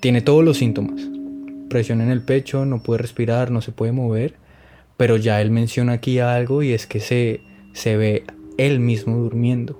[0.00, 1.02] tiene todos los síntomas.
[1.68, 4.34] Presión en el pecho, no puede respirar, no se puede mover.
[4.96, 7.42] Pero ya él menciona aquí algo y es que se,
[7.74, 8.24] se ve
[8.56, 9.78] él mismo durmiendo.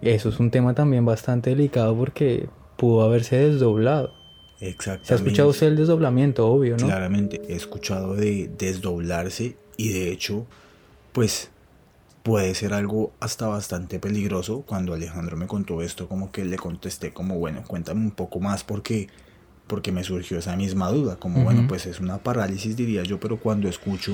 [0.00, 4.12] Eso es un tema también bastante delicado porque pudo haberse desdoblado.
[4.60, 5.06] Exactamente.
[5.06, 6.86] Se ha escuchado usted el desdoblamiento, obvio, ¿no?
[6.86, 10.46] Claramente, he escuchado de desdoblarse y de hecho,
[11.12, 11.50] pues
[12.22, 14.62] puede ser algo hasta bastante peligroso.
[14.66, 18.64] Cuando Alejandro me contó esto, como que le contesté como, bueno, cuéntame un poco más
[18.64, 19.08] porque
[19.66, 23.40] porque me surgió esa misma duda, como bueno, pues es una parálisis diría yo, pero
[23.40, 24.12] cuando escucho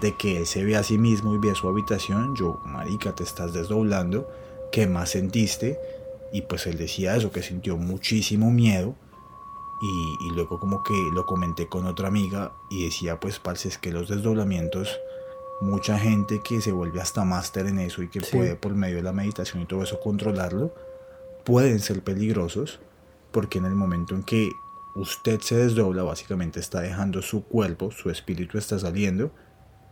[0.00, 3.14] de que él se ve a sí mismo y ve a su habitación, yo, marica,
[3.14, 4.28] te estás desdoblando,
[4.72, 5.78] ¿qué más sentiste?
[6.32, 8.94] Y pues él decía eso, que sintió muchísimo miedo
[9.82, 13.90] y, luego como que lo comenté con otra amiga y decía pues parce es que
[13.90, 15.00] los desdoblamientos
[15.62, 19.02] mucha gente que se vuelve hasta máster en eso y que puede por medio de
[19.02, 20.74] la meditación y todo eso controlarlo
[21.44, 22.80] pueden ser peligrosos
[23.30, 24.50] porque en el momento en que
[24.94, 29.30] usted se desdobla básicamente está dejando su cuerpo su espíritu está saliendo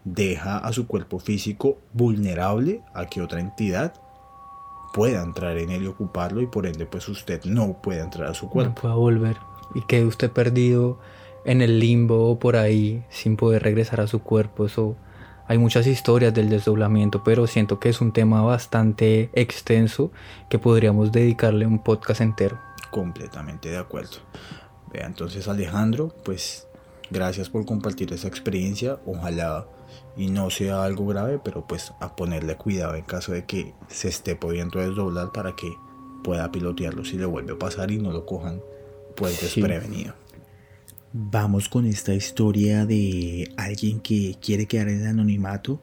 [0.05, 3.95] deja a su cuerpo físico vulnerable a que otra entidad
[4.93, 8.35] pueda entrar en él y ocuparlo y por ende pues usted no puede entrar a
[8.35, 8.75] su cuerpo.
[8.75, 10.99] No pueda volver y quede usted perdido
[11.45, 14.67] en el limbo por ahí sin poder regresar a su cuerpo.
[14.67, 14.97] Eso,
[15.47, 20.11] hay muchas historias del desdoblamiento, pero siento que es un tema bastante extenso
[20.51, 22.59] que podríamos dedicarle un podcast entero.
[22.91, 24.19] Completamente de acuerdo.
[24.93, 26.67] Vea, entonces Alejandro, pues
[27.11, 28.99] gracias por compartir esa experiencia.
[29.07, 29.67] Ojalá
[30.17, 34.09] y no sea algo grave, pero pues a ponerle cuidado en caso de que se
[34.09, 35.73] esté pudiendo desdoblar para que
[36.25, 38.61] pueda pilotearlo si le vuelve a pasar y no lo cojan
[39.19, 40.15] pues desprevenido.
[41.13, 45.83] Vamos con esta historia de alguien que quiere quedar en el anonimato.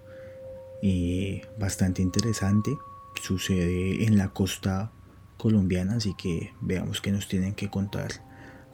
[0.82, 2.78] y bastante interesante.
[3.22, 4.92] Sucede en la costa
[5.38, 8.10] colombiana, así que veamos qué nos tienen que contar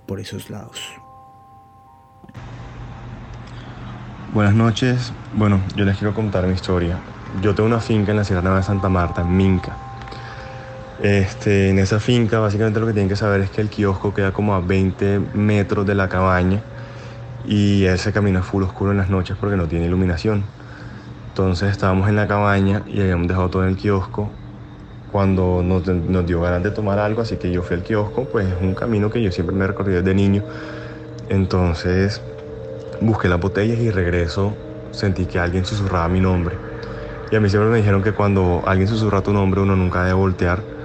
[0.07, 0.81] por esos lados.
[4.33, 5.13] Buenas noches.
[5.35, 6.99] Bueno, yo les quiero contar mi historia.
[7.41, 9.90] Yo tengo una finca en la Sierra Nevada de Santa Marta, en Minca.
[11.01, 14.31] Este, en esa finca, básicamente lo que tienen que saber es que el kiosco queda
[14.31, 16.61] como a 20 metros de la cabaña
[17.43, 20.43] y él se camina full oscuro en las noches porque no tiene iluminación.
[21.29, 24.29] Entonces estábamos en la cabaña y habíamos dejado todo en el kiosco
[25.11, 28.47] cuando nos, nos, dio ganas de tomar algo, así que yo fui al kiosco, pues
[28.47, 30.43] es un camino que yo siempre me he recorrido desde niño.
[31.29, 32.21] Entonces
[33.01, 34.53] busqué las botellas y regreso,
[34.91, 36.55] sentí que alguien susurraba mi nombre.
[37.31, 40.13] Y a mí siempre me dijeron que cuando alguien susurra tu nombre uno nunca debe
[40.13, 40.80] voltear.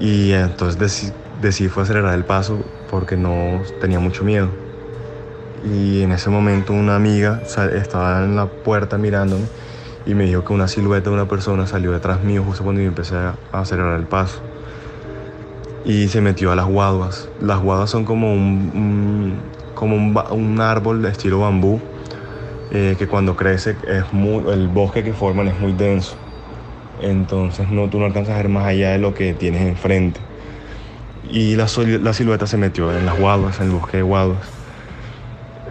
[0.00, 2.58] Y entonces decidí, fue acelerar el paso
[2.90, 4.48] porque no tenía mucho miedo.
[5.64, 7.42] Y en ese momento una amiga
[7.74, 9.46] estaba en la puerta mirándome
[10.06, 12.88] y me dijo que una silueta de una persona salió detrás mío justo cuando yo
[12.88, 14.40] empecé a acelerar el paso.
[15.84, 17.28] Y se metió a las guaduas.
[17.40, 19.40] Las guaduas son como un,
[19.74, 21.80] como un, árbol de estilo bambú
[22.70, 26.16] eh, que cuando crece es muy, el bosque que forman es muy denso.
[27.02, 30.20] Entonces no, tú no alcanzas a ver más allá de lo que tienes enfrente.
[31.30, 34.38] Y la, silueta se metió en las guaduas, en el bosque de guaduas.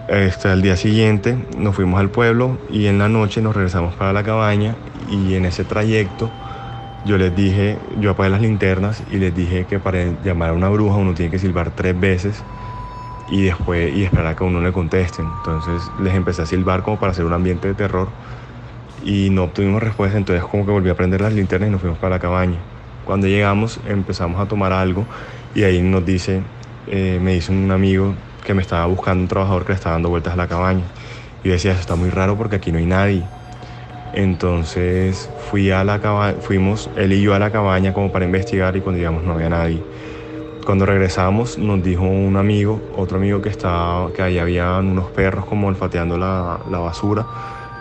[0.07, 4.13] Este, al día siguiente nos fuimos al pueblo y en la noche nos regresamos para
[4.13, 4.75] la cabaña
[5.09, 6.31] y en ese trayecto
[7.05, 10.69] yo les dije, yo apagué las linternas y les dije que para llamar a una
[10.69, 12.43] bruja uno tiene que silbar tres veces
[13.29, 15.25] y después y esperar a que uno le contesten.
[15.37, 18.09] Entonces les empecé a silbar como para hacer un ambiente de terror
[19.07, 21.97] y no obtuvimos respuesta, entonces como que volví a prender las linternas y nos fuimos
[21.97, 22.57] para la cabaña.
[23.05, 25.05] Cuando llegamos empezamos a tomar algo
[25.55, 26.41] y ahí nos dice,
[26.87, 30.09] eh, me dice un amigo que me estaba buscando un trabajador que le estaba dando
[30.09, 30.83] vueltas a la cabaña.
[31.41, 33.23] Y decía, eso está muy raro porque aquí no hay nadie.
[34.13, 35.99] Entonces fui a la
[36.41, 39.47] fuimos él y yo a la cabaña como para investigar y cuando llegamos no había
[39.47, 39.81] nadie.
[40.65, 45.45] Cuando regresamos nos dijo un amigo, otro amigo que estaba, que ahí habían unos perros
[45.45, 47.25] como olfateando la, la basura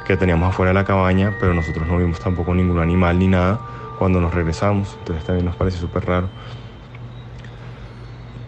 [0.06, 3.60] que teníamos afuera de la cabaña, pero nosotros no vimos tampoco ningún animal ni nada
[3.98, 4.96] cuando nos regresamos.
[5.00, 6.28] Entonces también nos pareció súper raro.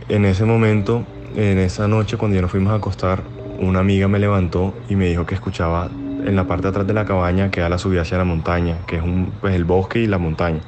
[0.09, 1.05] En ese momento
[1.37, 3.23] en esa noche cuando ya nos fuimos a acostar,
[3.59, 6.95] una amiga me levantó y me dijo que escuchaba en la parte de atrás de
[6.95, 10.01] la cabaña que da la subida hacia la montaña, que es un, pues el bosque
[10.01, 10.61] y la montaña.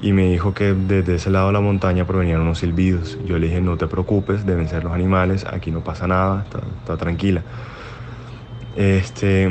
[0.00, 3.16] Y me dijo que desde ese lado de la montaña provenían unos silbidos.
[3.24, 6.58] Yo le dije, no te preocupes, deben ser los animales, aquí no pasa nada, está,
[6.80, 7.42] está tranquila.
[8.74, 9.48] Este,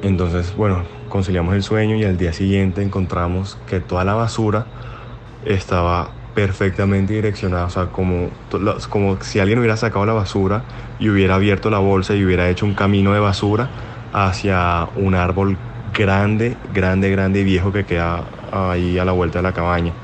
[0.00, 4.70] entonces, bueno, conciliamos el sueño y al día siguiente encontramos que toda la basura
[5.42, 8.32] estaba perfectamente direccionada, o sea, como,
[8.90, 10.66] como si alguien hubiera sacado la basura
[10.98, 13.72] y hubiera abierto la bolsa y hubiera hecho un camino de basura
[14.12, 19.42] hacia un árbol grande, grande, grande y viejo que queda ahí a la vuelta de
[19.44, 19.96] la cabaña.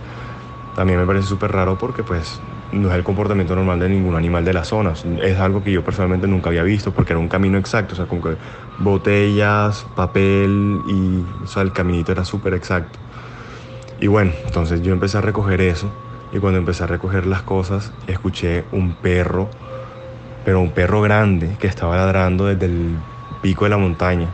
[0.73, 2.44] También me parece súper raro porque pues
[2.75, 4.93] no es el comportamiento normal de ningún animal de la zona.
[5.23, 8.07] Es algo que yo personalmente nunca había visto porque era un camino exacto, o sea,
[8.07, 8.37] con que
[8.79, 12.99] botellas, papel y o sea, el caminito era súper exacto.
[14.01, 15.89] Y bueno, entonces yo empecé a recoger eso
[16.33, 19.51] y cuando empecé a recoger las cosas, escuché un perro,
[20.45, 22.97] pero un perro grande que estaba ladrando desde el
[23.41, 24.29] pico de la montaña,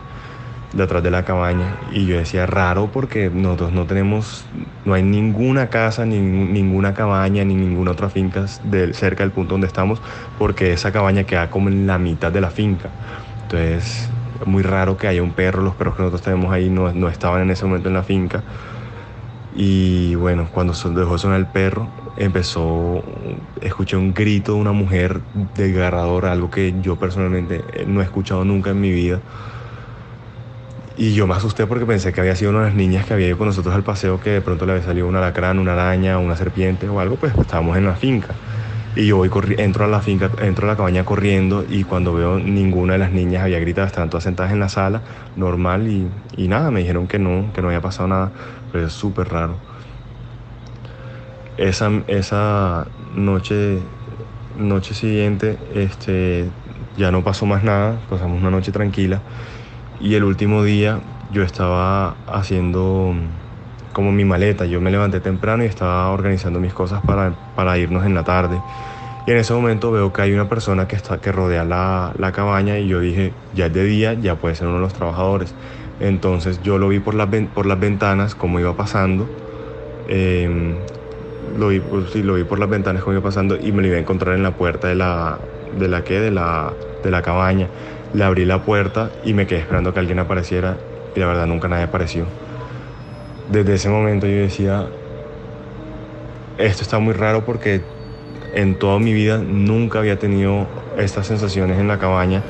[0.73, 1.77] detrás de la cabaña.
[1.91, 4.45] Y yo decía, raro porque nosotros no tenemos,
[4.85, 9.53] no hay ninguna casa, ni ninguna cabaña, ni ninguna otra finca de, cerca del punto
[9.53, 10.01] donde estamos,
[10.37, 12.89] porque esa cabaña queda como en la mitad de la finca.
[13.43, 14.09] Entonces,
[14.45, 17.41] muy raro que haya un perro, los perros que nosotros tenemos ahí no, no estaban
[17.41, 18.43] en ese momento en la finca.
[19.55, 23.03] Y bueno, cuando dejó sonar el perro, empezó,
[23.61, 25.19] escuché un grito de una mujer
[25.55, 29.19] desgarradora, algo que yo personalmente no he escuchado nunca en mi vida.
[30.97, 33.27] Y yo me asusté porque pensé que había sido una de las niñas que había
[33.27, 36.17] ido con nosotros al paseo, que de pronto le había salido un alacrán, una araña,
[36.17, 38.29] una serpiente o algo, pues estábamos en la finca.
[38.95, 42.39] Y yo voy entro a la finca, entro a la cabaña corriendo y cuando veo
[42.39, 45.01] ninguna de las niñas había gritado, estaban todas sentadas en la sala,
[45.37, 48.31] normal, y, y nada, me dijeron que no, que no había pasado nada
[48.71, 49.55] pero es súper raro.
[51.57, 53.79] Esa, esa noche
[54.57, 56.49] noche siguiente este,
[56.97, 59.21] ya no pasó más nada, pasamos una noche tranquila
[60.01, 60.99] y el último día
[61.31, 63.13] yo estaba haciendo
[63.93, 68.05] como mi maleta, yo me levanté temprano y estaba organizando mis cosas para, para irnos
[68.05, 68.59] en la tarde.
[69.27, 72.31] Y en ese momento veo que hay una persona que, está, que rodea la, la
[72.31, 75.53] cabaña y yo dije, ya es de día, ya puede ser uno de los trabajadores.
[75.99, 79.27] Entonces yo lo vi por las, por las ventanas, como iba pasando.
[80.07, 80.75] Eh,
[81.57, 83.89] lo vi, pues, sí, lo vi por las ventanas como iba pasando y me lo
[83.89, 85.37] iba a encontrar en la puerta de la,
[85.77, 86.19] de la, ¿qué?
[86.19, 86.73] De la,
[87.03, 87.67] de la cabaña.
[88.13, 90.77] Le abrí la puerta y me quedé esperando que alguien apareciera
[91.15, 92.25] y la verdad nunca nadie apareció.
[93.51, 94.87] Desde ese momento yo decía,
[96.57, 97.81] esto está muy raro porque
[98.53, 102.43] en toda mi vida nunca había tenido estas sensaciones en la cabaña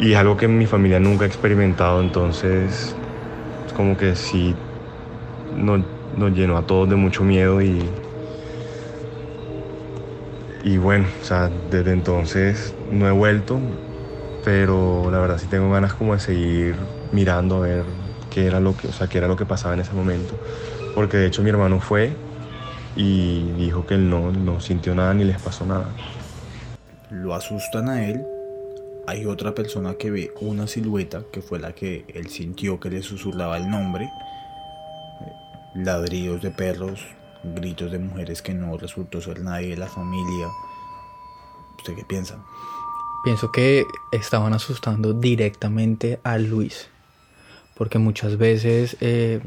[0.00, 2.94] y es algo que mi familia nunca ha experimentado, entonces
[3.66, 4.54] es como que sí
[5.56, 5.80] nos,
[6.16, 7.82] nos llenó a todos de mucho miedo y,
[10.62, 13.60] y bueno, o sea, desde entonces no he vuelto,
[14.48, 16.74] pero la verdad sí tengo ganas como de seguir
[17.12, 17.84] mirando a ver
[18.30, 20.40] qué era lo que, o sea, qué era lo que pasaba en ese momento.
[20.94, 22.16] Porque de hecho mi hermano fue
[22.96, 25.90] y dijo que él no, no sintió nada ni les pasó nada.
[27.10, 28.26] Lo asustan a él.
[29.06, 33.02] Hay otra persona que ve una silueta que fue la que él sintió que le
[33.02, 34.08] susurraba el nombre.
[35.74, 37.02] Ladridos de perros,
[37.42, 40.48] gritos de mujeres que no resultó ser nadie de la familia.
[41.76, 42.38] ¿Usted qué piensa?
[43.24, 46.88] Pienso que estaban asustando directamente a Luis,
[47.76, 49.40] porque muchas veces eh,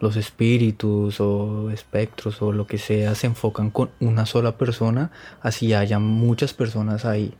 [0.00, 5.10] los espíritus o espectros o lo que sea se enfocan con una sola persona,
[5.40, 7.34] así haya muchas personas ahí.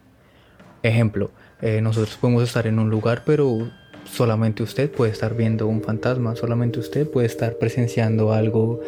[0.82, 3.70] Ejemplo, eh, nosotros podemos estar en un lugar, pero
[4.04, 8.80] solamente usted puede estar viendo un fantasma, solamente usted puede estar presenciando algo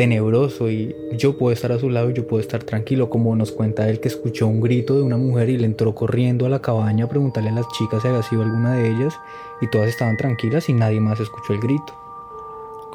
[0.00, 3.52] tenebroso y yo puedo estar a su lado y yo puedo estar tranquilo, como nos
[3.52, 6.62] cuenta él que escuchó un grito de una mujer y le entró corriendo a la
[6.62, 9.14] cabaña a preguntarle a las chicas si había sido alguna de ellas
[9.60, 11.94] y todas estaban tranquilas y nadie más escuchó el grito.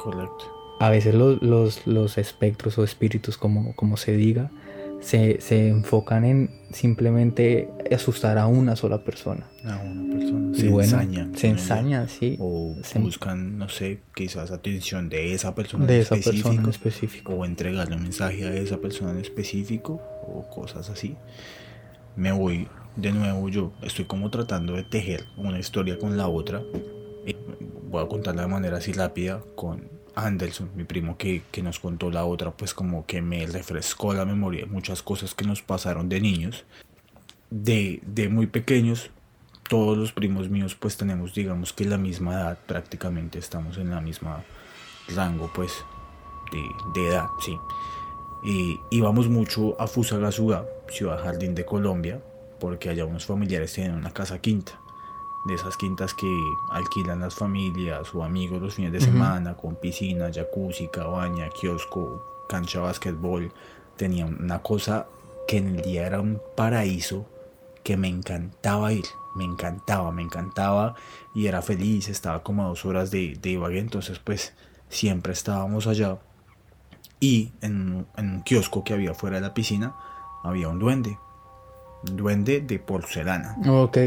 [0.02, 0.46] Correcto.
[0.80, 4.50] A veces los, los, los espectros o espíritus, como, como se diga,
[4.98, 9.46] se, se, enfocan en simplemente asustar a una sola persona.
[9.64, 10.56] A una persona.
[10.56, 11.36] Se bueno, ensañan.
[11.36, 12.36] Se ensañan, sí.
[12.40, 16.68] O Se- buscan, no sé, quizás atención de esa persona de en esa persona en
[16.68, 17.34] específico.
[17.34, 21.16] o entregarle un mensaje a esa persona en específico o cosas así.
[22.16, 26.62] Me voy de nuevo, yo estoy como tratando de tejer una historia con la otra.
[27.26, 27.36] Eh,
[27.88, 32.10] Voy a contarla de manera así rápida con Anderson, mi primo que, que nos contó
[32.10, 36.08] la otra, pues como que me refrescó la memoria de muchas cosas que nos pasaron
[36.08, 36.64] de niños.
[37.50, 39.10] De, de muy pequeños,
[39.68, 44.00] todos los primos míos pues tenemos digamos que la misma edad, prácticamente estamos en la
[44.00, 44.42] misma
[45.14, 45.72] rango pues
[46.52, 46.62] de,
[46.94, 47.56] de edad, sí.
[48.44, 52.22] Y íbamos mucho a Fusagasugá, ciudad jardín de Colombia,
[52.60, 54.78] porque allá unos familiares tienen una casa quinta.
[55.46, 56.26] De esas quintas que
[56.70, 62.80] alquilan las familias o amigos los fines de semana, con piscina, jacuzzi, cabaña, kiosco, cancha
[62.80, 63.52] de básquetbol.
[63.96, 65.06] Tenía una cosa
[65.46, 67.26] que en el día era un paraíso
[67.86, 69.04] que me encantaba ir,
[69.36, 70.96] me encantaba, me encantaba
[71.36, 74.54] y era feliz, estaba como a dos horas de, de Ibagué, entonces pues
[74.88, 76.18] siempre estábamos allá
[77.20, 79.94] y en, en un kiosco que había fuera de la piscina
[80.42, 81.16] había un duende,
[82.08, 83.98] un duende de porcelana, Ok.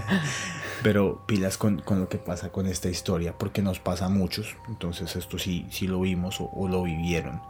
[0.82, 4.54] pero pilas con, con lo que pasa con esta historia, porque nos pasa a muchos,
[4.68, 7.40] entonces esto sí, sí lo vimos o, o lo vivieron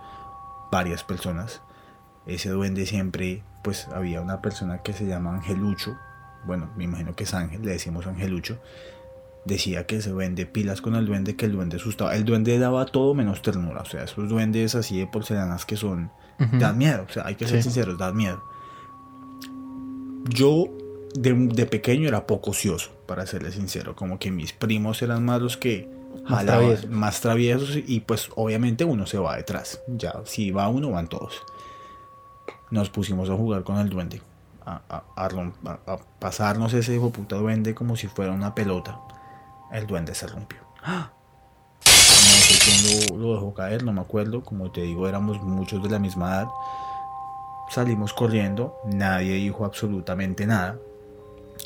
[0.70, 1.62] varias personas.
[2.26, 5.96] Ese duende siempre, pues había una persona que se llama Angelucho,
[6.46, 8.58] bueno, me imagino que es Ángel, le decimos Angelucho,
[9.44, 12.14] decía que ese duende, pilas con el duende, que el duende asustaba.
[12.14, 16.10] El duende daba todo menos ternura, o sea, esos duendes así de porcelanas que son,
[16.58, 17.64] dan miedo, o sea, hay que ser Sí.
[17.64, 18.42] sinceros, dan miedo.
[20.28, 20.66] Yo
[21.14, 25.40] de, de pequeño era poco ocioso, para serle sincero, como que mis primos eran más
[25.40, 25.88] los que
[26.24, 26.90] Más jalaban, traviesos.
[26.90, 31.42] más traviesos y pues obviamente uno se va detrás, ya si va uno van todos.
[32.70, 34.20] Nos pusimos a jugar con el duende,
[34.66, 35.02] a,
[36.18, 39.00] pasarnos ese hijo puta duende como si fuera una pelota.
[39.72, 40.58] El duende se rompió.
[40.86, 41.10] No
[41.86, 44.42] sé quién lo, lo dejó caer, no me acuerdo.
[44.42, 46.48] Como te digo, éramos muchos de la misma edad.
[47.70, 50.78] Salimos corriendo, nadie dijo absolutamente nada.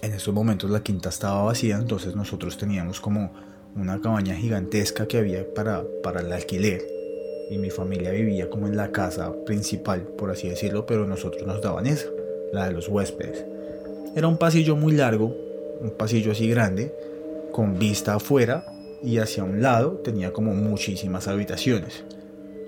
[0.00, 3.30] En esos momentos la quinta estaba vacía, entonces nosotros teníamos como
[3.76, 7.01] una cabaña gigantesca que había para, para el alquiler.
[7.51, 11.61] Y mi familia vivía como en la casa principal, por así decirlo, pero nosotros nos
[11.61, 12.09] daban esa,
[12.53, 13.45] la de los huéspedes.
[14.14, 15.34] Era un pasillo muy largo,
[15.80, 16.95] un pasillo así grande,
[17.53, 18.64] con vista afuera
[19.03, 22.05] y hacia un lado tenía como muchísimas habitaciones.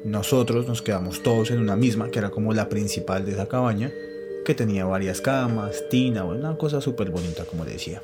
[0.05, 3.91] Nosotros nos quedamos todos en una misma, que era como la principal de esa cabaña,
[4.45, 8.03] que tenía varias camas, tina, una cosa súper bonita, como decía.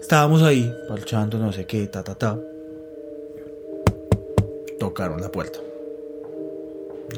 [0.00, 2.38] Estábamos ahí, parchando, no sé qué, ta, ta, ta.
[4.88, 5.58] Tocaron la puerta.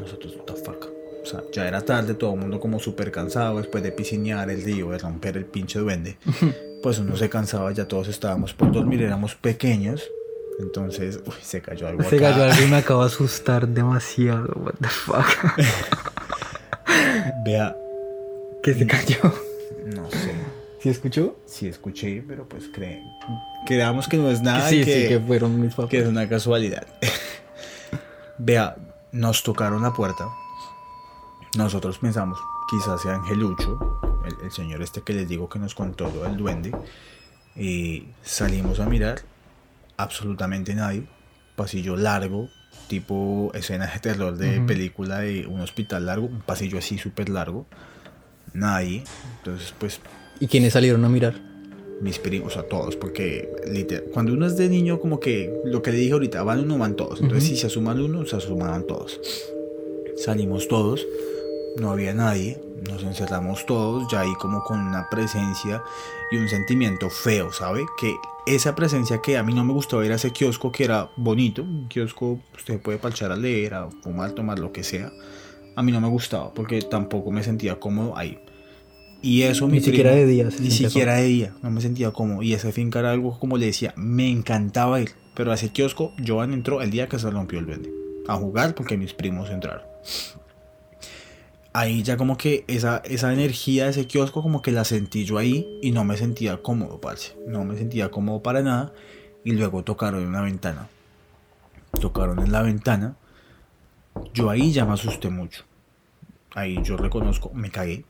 [0.00, 0.88] Nosotros, what the fuck.
[1.22, 4.64] O sea, ya era tarde, todo el mundo como súper cansado después de piscinear el
[4.64, 6.16] río, de romper el pinche duende.
[6.82, 10.02] Pues uno se cansaba, ya todos estábamos por dormir, éramos pequeños.
[10.60, 12.30] Entonces, uy, se cayó algo Se acá.
[12.30, 14.48] cayó algo y me acabo de asustar demasiado.
[14.56, 15.26] What the fuck.
[17.44, 17.76] Vea,
[18.62, 19.18] ¿Qué se cayó?
[19.94, 20.32] no sé.
[20.80, 21.36] ¿Sí escuchó?
[21.44, 23.04] Sí escuché, pero pues creen.
[23.66, 25.90] Creamos que no es nada sí, y que, sí, que fueron mis papás.
[25.90, 26.86] que es una casualidad.
[28.42, 28.74] Vea,
[29.12, 30.26] nos tocaron la puerta.
[31.58, 32.38] Nosotros pensamos,
[32.70, 36.38] quizás sea Angelucho, el, el señor este que les digo que nos contó lo del
[36.38, 36.72] duende.
[37.54, 39.20] Y salimos a mirar,
[39.98, 41.06] absolutamente nadie.
[41.54, 42.48] Pasillo largo,
[42.88, 47.66] tipo escena de terror de película de un hospital largo, un pasillo así súper largo.
[48.54, 49.04] Nadie.
[49.38, 50.00] Entonces, pues
[50.40, 51.49] ¿Y quiénes salieron a mirar?
[52.00, 55.92] Mis primos, a todos, porque literal, cuando uno es de niño, como que lo que
[55.92, 57.20] le dije ahorita, van uno, van todos.
[57.20, 59.20] Entonces, si se asuman uno, se asumaban todos.
[60.16, 61.06] Salimos todos,
[61.76, 65.82] no había nadie, nos encerramos todos, ya ahí como con una presencia
[66.30, 67.84] y un sentimiento feo, ¿sabe?
[67.98, 68.14] Que
[68.46, 71.88] esa presencia que a mí no me gustaba era ese kiosco que era bonito, un
[71.88, 75.12] kiosco, usted puede parchar a leer, a fumar, tomar, lo que sea.
[75.76, 78.38] A mí no me gustaba porque tampoco me sentía cómodo ahí.
[79.22, 81.80] Y eso Ni mi siquiera primo- de día se Ni siquiera de día, no me
[81.80, 82.42] sentía cómodo.
[82.42, 85.10] Y ese finca era algo, como le decía, me encantaba ir.
[85.34, 87.90] Pero a ese kiosco, Joan entró el día que se rompió el duende.
[88.28, 89.82] A jugar porque mis primos entraron.
[91.72, 95.38] Ahí ya como que esa, esa energía de ese kiosco como que la sentí yo
[95.38, 97.36] ahí y no me sentía cómodo, parce.
[97.46, 98.92] No me sentía cómodo para nada.
[99.44, 100.88] Y luego tocaron en una ventana.
[102.00, 103.16] Tocaron en la ventana.
[104.34, 105.64] Yo ahí ya me asusté mucho.
[106.54, 108.04] Ahí yo reconozco, me cagué.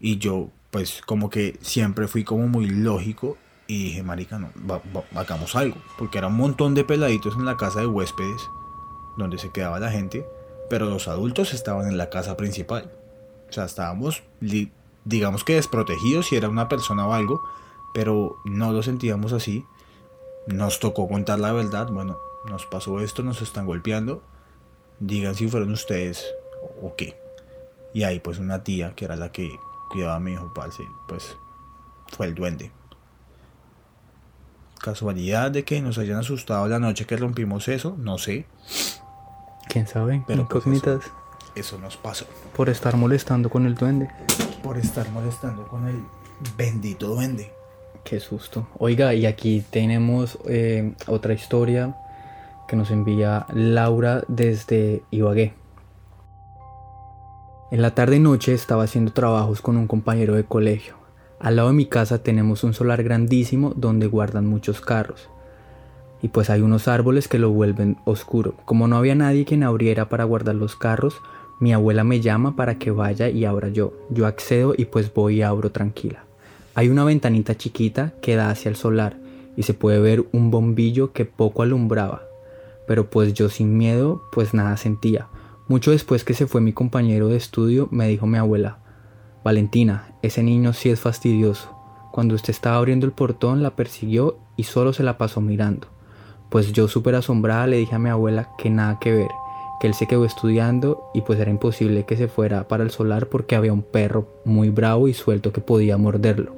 [0.00, 3.36] Y yo, pues, como que siempre fui como muy lógico.
[3.68, 4.82] Y dije, marica, no, va-
[5.14, 5.76] hagamos algo.
[5.98, 8.42] Porque era un montón de peladitos en la casa de huéspedes,
[9.16, 10.24] donde se quedaba la gente.
[10.70, 12.92] Pero los adultos estaban en la casa principal.
[13.48, 14.22] O sea, estábamos,
[15.04, 17.42] digamos que desprotegidos si era una persona o algo.
[17.94, 19.64] Pero no lo sentíamos así.
[20.46, 21.88] Nos tocó contar la verdad.
[21.90, 22.18] Bueno,
[22.48, 24.22] nos pasó esto, nos están golpeando.
[25.00, 26.24] Digan si fueron ustedes
[26.82, 27.16] o qué.
[27.94, 29.50] Y ahí pues una tía que era la que
[29.96, 31.38] cuidaba a mi hijo, parce, pues
[32.08, 32.70] fue el duende.
[34.78, 38.46] Casualidad de que nos hayan asustado la noche que rompimos eso, no sé,
[39.68, 40.22] ¿Quién sabe?
[40.26, 41.10] Pero pues Incógnitas.
[41.54, 42.26] eso nos pasó.
[42.54, 44.10] Por estar molestando con el duende.
[44.62, 46.02] Por estar molestando con el
[46.56, 47.52] bendito duende.
[48.04, 48.68] Qué susto.
[48.78, 51.96] Oiga, y aquí tenemos eh, otra historia
[52.68, 55.54] que nos envía Laura desde Ibagué.
[57.68, 60.94] En la tarde noche estaba haciendo trabajos con un compañero de colegio.
[61.40, 65.28] Al lado de mi casa tenemos un solar grandísimo donde guardan muchos carros.
[66.22, 68.54] Y pues hay unos árboles que lo vuelven oscuro.
[68.66, 71.20] Como no había nadie quien abriera para guardar los carros,
[71.58, 73.94] mi abuela me llama para que vaya y abra yo.
[74.10, 76.22] Yo accedo y pues voy y abro tranquila.
[76.76, 79.16] Hay una ventanita chiquita que da hacia el solar
[79.56, 82.22] y se puede ver un bombillo que poco alumbraba.
[82.86, 85.26] Pero pues yo sin miedo pues nada sentía.
[85.68, 88.78] Mucho después que se fue mi compañero de estudio me dijo mi abuela,
[89.42, 91.76] Valentina, ese niño sí es fastidioso.
[92.12, 95.88] Cuando usted estaba abriendo el portón la persiguió y solo se la pasó mirando.
[96.50, 99.30] Pues yo súper asombrada le dije a mi abuela que nada que ver,
[99.80, 103.26] que él se quedó estudiando y pues era imposible que se fuera para el solar
[103.26, 106.54] porque había un perro muy bravo y suelto que podía morderlo.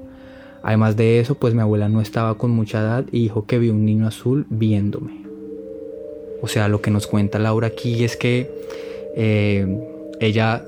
[0.63, 3.73] Además de eso, pues mi abuela no estaba con mucha edad y dijo que vio
[3.73, 5.25] un niño azul viéndome.
[6.43, 8.51] O sea, lo que nos cuenta Laura aquí es que
[9.21, 9.67] eh,
[10.21, 10.65] ella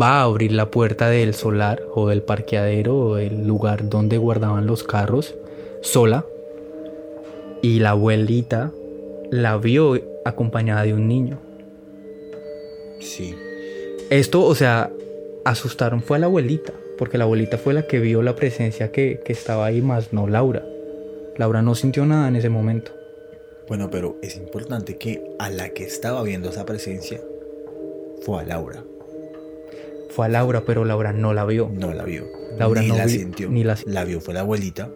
[0.00, 4.66] va a abrir la puerta del solar o del parqueadero o del lugar donde guardaban
[4.66, 5.34] los carros
[5.82, 6.24] sola
[7.60, 8.72] y la abuelita
[9.30, 11.38] la vio acompañada de un niño.
[12.98, 13.34] Sí.
[14.08, 14.90] Esto, o sea,
[15.44, 19.20] asustaron fue a la abuelita, porque la abuelita fue la que vio la presencia que,
[19.22, 20.64] que estaba ahí, más no Laura.
[21.36, 22.92] Laura no sintió nada en ese momento.
[23.68, 27.20] Bueno, pero es importante que a la que estaba viendo esa presencia
[28.24, 28.82] fue a Laura.
[30.10, 31.70] Fue a Laura, pero Laura no la vio.
[31.72, 32.24] No la vio.
[32.58, 33.48] Laura ni no la vi- sintió.
[33.48, 34.88] ni la- la vio fue la abuelita.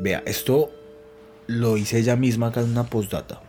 [0.00, 0.70] Vea, esto
[1.46, 3.40] lo hice ella misma acá en una postdata.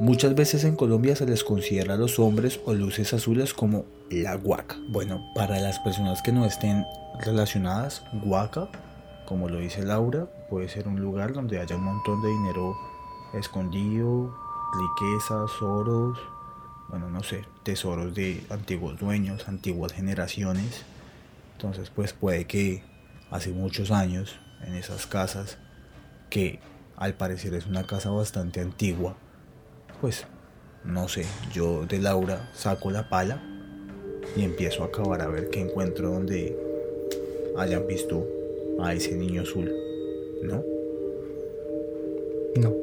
[0.00, 4.34] Muchas veces en Colombia se les considera a los hombres o luces azules como la
[4.36, 4.76] guaca.
[4.88, 6.86] Bueno, para las personas que no estén
[7.20, 8.68] relacionadas, guaca,
[9.26, 12.74] como lo dice Laura, puede ser un lugar donde haya un montón de dinero
[13.34, 14.34] escondido,
[14.72, 16.18] riquezas, oros,
[16.90, 20.84] bueno, no sé, tesoros de antiguos dueños, antiguas generaciones.
[21.52, 22.82] Entonces, pues puede que
[23.30, 25.58] hace muchos años en esas casas,
[26.28, 26.58] que
[26.96, 29.16] al parecer es una casa bastante antigua,
[30.00, 30.26] pues
[30.84, 33.42] no sé, yo de Laura saco la pala
[34.36, 36.58] y empiezo a cavar a ver qué encuentro donde
[37.56, 38.26] hayan visto
[38.80, 39.72] a ese niño azul,
[40.42, 40.64] ¿no?
[42.56, 42.74] No.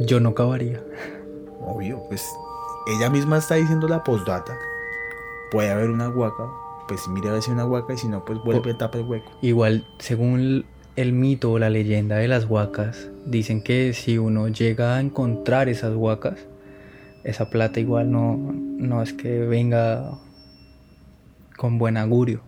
[0.00, 0.82] Yo no cavaría.
[1.60, 2.24] Obvio, pues
[2.86, 4.58] ella misma está diciendo la postdata.
[5.50, 6.48] Puede haber una huaca,
[6.88, 9.06] pues mire a ver si una huaca y si no, pues vuelve a tapar el
[9.06, 9.30] hueco.
[9.42, 10.66] Igual, según el,
[10.96, 15.68] el mito o la leyenda de las huacas, dicen que si uno llega a encontrar
[15.68, 16.40] esas huacas,
[17.22, 20.18] esa plata igual no, no es que venga
[21.56, 22.40] con buen augurio.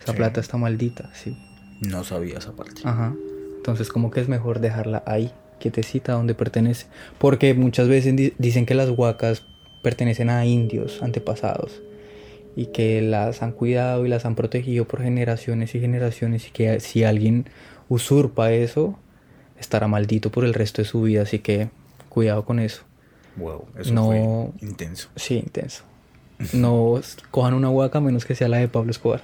[0.00, 0.16] Esa Sí.
[0.18, 1.36] plata está maldita, sí.
[1.80, 2.80] No sabía esa parte.
[2.84, 3.14] Ajá.
[3.56, 6.86] Entonces como que es mejor dejarla ahí, quietecita, donde pertenece.
[7.18, 9.44] Porque muchas veces di- dicen que las huacas
[9.82, 11.80] pertenecen a indios antepasados
[12.56, 16.80] y que las han cuidado y las han protegido por generaciones y generaciones y que
[16.80, 17.46] si alguien
[17.88, 18.98] usurpa eso,
[19.58, 21.22] estará maldito por el resto de su vida.
[21.22, 21.70] Así que
[22.08, 22.82] cuidado con eso.
[23.36, 24.06] Wow, eso No.
[24.06, 25.08] fue intenso.
[25.16, 25.84] Sí, intenso.
[26.52, 27.00] No
[27.30, 29.22] cojan una huaca menos que sea la de Pablo Escobar.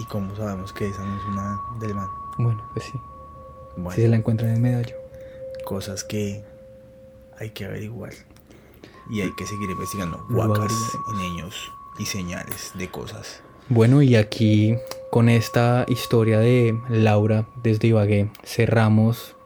[0.00, 2.08] ¿Y cómo sabemos que esa no es una del man?
[2.38, 2.92] Bueno, pues sí.
[3.76, 4.96] Bueno, Si se la encuentran en el medallo.
[5.64, 6.42] cosas que
[7.38, 8.12] hay que averiguar.
[9.10, 10.72] Y hay que seguir investigando huacas
[11.16, 13.42] niños y señales de cosas.
[13.68, 14.76] Bueno, y aquí
[15.10, 19.36] con esta historia de Laura desde Ibagué cerramos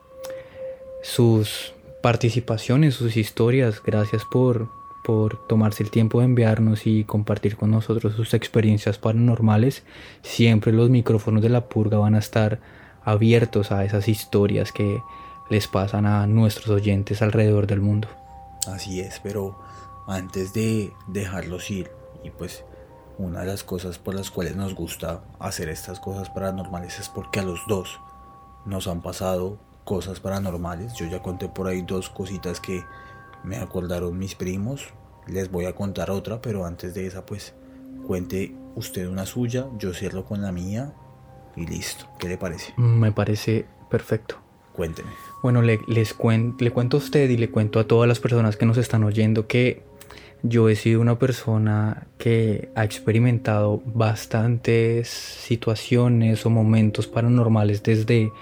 [1.03, 3.83] sus participaciones, sus historias.
[3.85, 4.69] Gracias por,
[5.05, 9.83] por tomarse el tiempo de enviarnos y compartir con nosotros sus experiencias paranormales.
[10.23, 12.61] Siempre los micrófonos de la purga van a estar
[13.05, 15.03] abiertos a esas historias que
[15.51, 18.09] les pasan a nuestros oyentes alrededor del mundo.
[18.69, 19.59] Así es, pero
[20.07, 21.91] antes de dejarlos ir,
[22.23, 22.65] y pues
[23.19, 27.41] una de las cosas por las cuales nos gusta hacer estas cosas paranormales es porque
[27.41, 28.01] a los dos
[28.65, 30.95] nos han pasado cosas paranormales.
[30.95, 32.85] Yo ya conté por ahí dos cositas que
[33.45, 34.93] me acordaron mis primos.
[35.27, 37.55] Les voy a contar otra, pero antes de esa, pues
[38.07, 40.93] cuente usted una suya, yo cierro con la mía
[41.57, 42.07] y listo.
[42.19, 42.75] ¿Qué le parece?
[42.77, 44.37] Me parece perfecto.
[44.73, 45.34] Cuénteme.
[45.45, 48.57] Bueno, le, les cuen- le cuento a usted y le cuento a todas las personas
[48.57, 49.83] que nos están oyendo que
[50.43, 58.33] yo he sido una persona que ha experimentado bastantes situaciones o momentos paranormales desde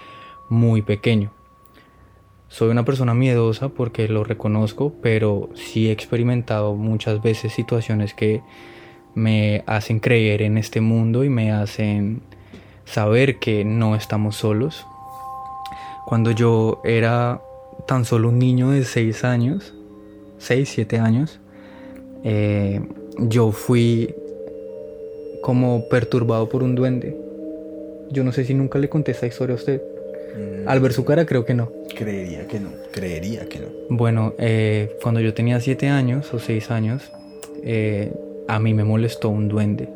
[0.49, 1.33] muy pequeño.
[2.47, 8.41] Soy una persona miedosa porque lo reconozco, pero sí he experimentado muchas veces situaciones que
[9.13, 12.21] me hacen creer en este mundo y me hacen
[12.85, 14.87] saber que no estamos solos.
[16.05, 17.41] Cuando yo era
[17.87, 19.73] tan solo un niño de 6 años,
[20.37, 21.39] 6, 7 años,
[22.23, 22.81] eh,
[23.19, 24.13] yo fui
[25.41, 27.17] como perturbado por un duende.
[28.11, 29.81] Yo no sé si nunca le conté esa historia a usted.
[30.35, 31.71] Mm, Al ver su cara creo que no.
[31.95, 32.69] Creería que no.
[32.91, 33.67] Creería que no.
[33.89, 37.11] Bueno, eh, cuando yo tenía 7 años o 6 años,
[37.63, 38.11] eh,
[38.47, 39.89] a mí me molestó un duende.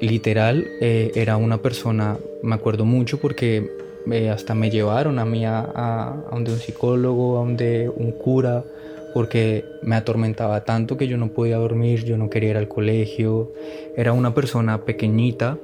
[0.00, 3.70] Literal, eh, era una persona, me acuerdo mucho porque
[4.30, 8.64] hasta me llevaron a mí a donde un psicólogo, a donde un cura,
[9.12, 13.52] porque me atormentaba tanto que yo no podía dormir, yo no quería ir al colegio.
[13.96, 15.58] Era una persona pequeñita,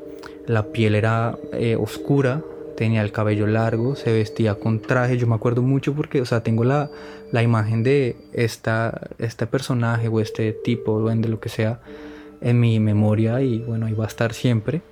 [0.46, 2.42] la piel era eh, oscura,
[2.76, 5.16] tenía el cabello largo, se vestía con traje.
[5.16, 6.90] Yo me acuerdo mucho porque, o sea, tengo la,
[7.32, 11.80] la imagen de esta, este personaje o este tipo, duende, lo que sea,
[12.40, 14.82] en mi memoria y bueno, ahí va a estar siempre.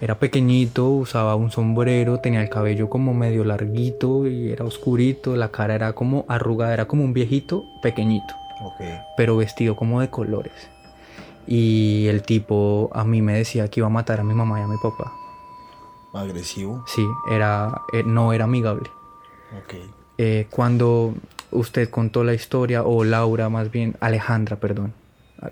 [0.00, 5.50] Era pequeñito, usaba un sombrero, tenía el cabello como medio larguito y era oscurito, la
[5.50, 8.34] cara era como arrugada, era como un viejito pequeñito,
[9.16, 10.52] pero vestido como de colores.
[11.46, 14.64] Y el tipo a mí me decía que iba a matar a mi mamá y
[14.64, 15.12] a mi papá.
[16.12, 16.84] Agresivo.
[16.86, 18.90] Sí, era, eh, no era amigable.
[20.18, 21.14] Eh, cuando
[21.50, 24.92] usted contó la historia, o Laura más bien, Alejandra, perdón.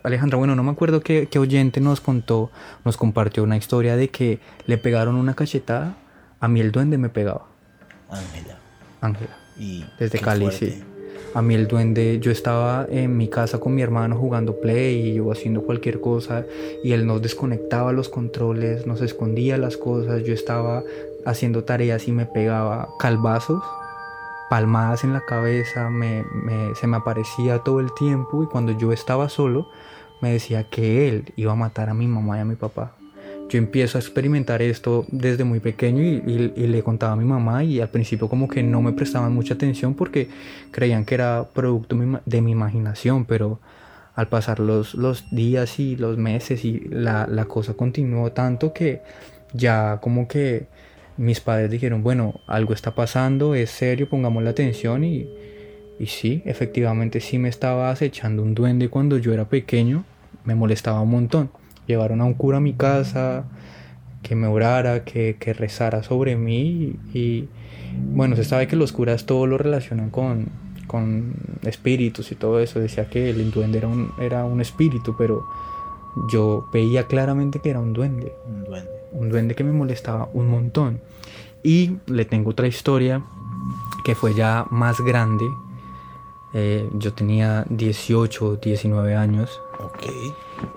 [0.02, 2.50] Alejandra, bueno, no me acuerdo qué, qué oyente nos contó,
[2.84, 5.94] nos compartió una historia de que le pegaron una cachetada,
[6.40, 7.46] a mí el duende me pegaba,
[8.10, 8.58] Ángela.
[9.00, 10.70] Ángela, Y desde Cali, fuerte.
[10.72, 10.82] sí.
[11.34, 15.32] A mí el duende, yo estaba en mi casa con mi hermano jugando play o
[15.32, 16.44] haciendo cualquier cosa
[16.84, 20.84] y él nos desconectaba los controles, nos escondía las cosas, yo estaba
[21.26, 23.60] haciendo tareas y me pegaba calvazos,
[24.48, 26.24] palmadas en la cabeza, me,
[26.74, 29.68] se me aparecía todo el tiempo y cuando yo estaba solo
[30.20, 32.92] me decía que él iba a matar a mi mamá y a mi papá.
[33.48, 36.18] yo empiezo a experimentar esto desde muy pequeño y,
[36.66, 39.94] le contaba a mi mamá y al principio como que no me prestaban mucha atención
[39.94, 40.28] porque
[40.70, 43.60] creían que era producto de mi imaginación, pero
[44.14, 49.02] al pasar los, los días y los meses y la, la cosa continuó tanto que
[49.52, 50.68] ya como que
[51.16, 55.28] mis padres dijeron, bueno, algo está pasando, es serio, pongamos la atención y,
[55.98, 60.04] y sí, efectivamente sí me estaba acechando un duende cuando yo era pequeño,
[60.44, 61.50] me molestaba un montón.
[61.86, 63.44] Llevaron a un cura a mi casa,
[64.22, 67.48] que me orara, que, que rezara sobre mí y,
[68.12, 70.46] bueno, se sabe que los curas todo lo relacionan con,
[70.86, 72.80] con espíritus y todo eso.
[72.80, 75.44] Decía que el duende era un, era un espíritu, pero
[76.30, 78.32] yo veía claramente que era un duende.
[78.46, 78.93] Un duende.
[79.14, 81.00] Un duende que me molestaba un montón.
[81.62, 83.22] Y le tengo otra historia
[84.04, 85.46] que fue ya más grande.
[86.52, 89.60] Eh, yo tenía 18, 19 años.
[89.80, 90.02] Ok.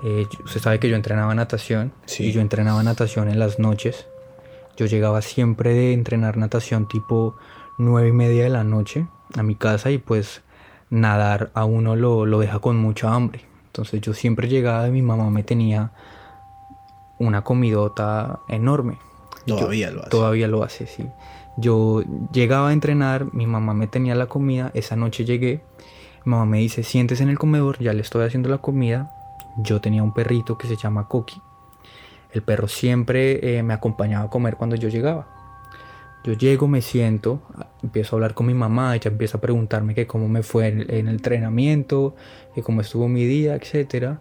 [0.04, 4.08] Eh, usted sabe que yo entrenaba natación y yo entrenaba natación en las noches.
[4.78, 7.36] Yo llegaba siempre de entrenar natación tipo
[7.78, 10.42] nueve y media de la noche a mi casa y pues
[10.90, 13.42] nadar a uno lo, lo deja con mucha hambre.
[13.68, 15.92] Entonces yo siempre llegaba y mi mamá me tenía
[17.20, 19.00] una comidota enorme.
[19.46, 20.10] Todavía lo hace.
[20.10, 21.06] Todavía lo hace, sí.
[21.58, 25.62] Yo llegaba a entrenar, mi mamá me tenía la comida, esa noche llegué,
[26.26, 29.12] mi mamá me dice, siéntese en el comedor, ya le estoy haciendo la comida,
[29.58, 31.42] yo tenía un perrito que se llama Coqui.
[32.32, 35.28] El perro siempre eh, me acompañaba a comer cuando yo llegaba.
[36.24, 37.42] Yo llego, me siento,
[37.82, 40.82] empiezo a hablar con mi mamá, ella empieza a preguntarme que cómo me fue en,
[40.82, 42.16] el entrenamiento,
[42.54, 44.18] que cómo estuvo mi día, etc.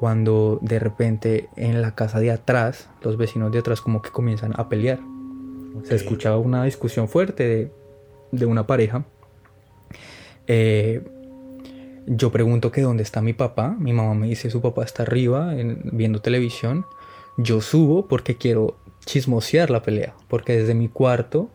[0.00, 4.54] Cuando de repente en la casa de atrás, los vecinos de atrás como que comienzan
[4.56, 4.98] a pelear.
[5.82, 7.70] Se escuchaba una discusión fuerte
[8.32, 9.04] de, una pareja.
[10.46, 11.06] Eh,
[12.06, 13.76] yo pregunto que dónde está mi papá.
[13.78, 15.52] Mi mamá me dice su papá está arriba
[15.92, 16.86] viendo televisión.
[17.36, 20.14] Yo subo porque quiero chismosear la pelea.
[20.28, 21.50] Porque desde mi cuarto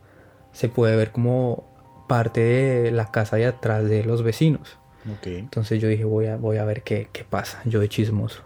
[0.52, 4.78] se puede ver como parte de la casa de atrás de los vecinos.
[5.24, 7.62] Entonces yo dije voy a, voy a ver qué, qué pasa.
[7.66, 8.42] Yo de chismoso.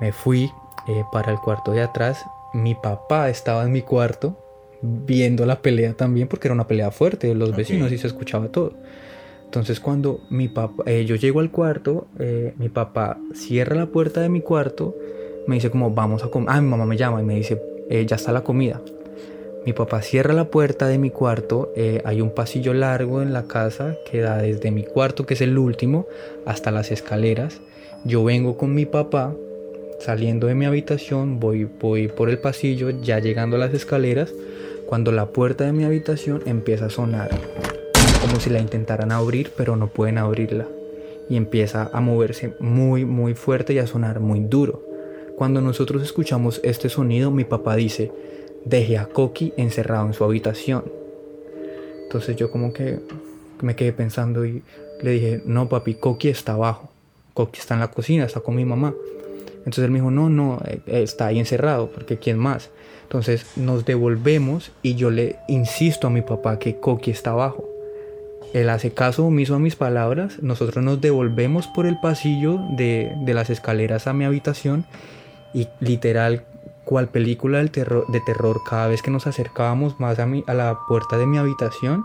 [0.00, 0.50] Me fui
[0.88, 2.24] eh, para el cuarto de atrás.
[2.54, 4.36] Mi papá estaba en mi cuarto
[4.82, 8.48] viendo la pelea también porque era una pelea fuerte de los vecinos y se escuchaba
[8.48, 8.74] todo.
[9.44, 14.20] Entonces cuando mi papá, eh, yo llego al cuarto, eh, mi papá cierra la puerta
[14.20, 14.96] de mi cuarto,
[15.46, 18.06] me dice como vamos a comer, ah, mi mamá me llama y me dice, eh,
[18.06, 18.80] ya está la comida.
[19.66, 21.72] Mi papá cierra la puerta de mi cuarto,
[22.04, 25.58] hay un pasillo largo en la casa que da desde mi cuarto, que es el
[25.58, 26.06] último,
[26.46, 27.60] hasta las escaleras.
[28.04, 29.34] Yo vengo con mi papá,
[29.98, 34.32] saliendo de mi habitación, voy, voy por el pasillo, ya llegando a las escaleras,
[34.86, 37.30] cuando la puerta de mi habitación empieza a sonar
[38.20, 40.66] como si la intentaran abrir, pero no pueden abrirla.
[41.28, 44.82] Y empieza a moverse muy, muy fuerte y a sonar muy duro.
[45.36, 48.12] Cuando nosotros escuchamos este sonido, mi papá dice,
[48.64, 50.84] deje a Coqui encerrado en su habitación.
[52.02, 53.00] Entonces yo como que
[53.62, 54.62] me quedé pensando y
[55.02, 56.90] le dije, no papi, Coqui está abajo.
[57.34, 58.94] Coqui está en la cocina, está con mi mamá.
[59.58, 62.70] Entonces él me dijo, no, no, eh, está ahí encerrado, porque ¿quién más?
[63.02, 67.68] Entonces nos devolvemos y yo le insisto a mi papá que Coqui está abajo.
[68.52, 73.48] Él hace caso omiso a mis palabras, nosotros nos devolvemos por el pasillo de, las
[73.48, 74.84] escaleras a mi habitación
[75.54, 76.44] y literal,
[76.90, 80.54] cual película del terror, de terror, cada vez que nos acercábamos más a, mi, a
[80.54, 82.04] la puerta de mi habitación,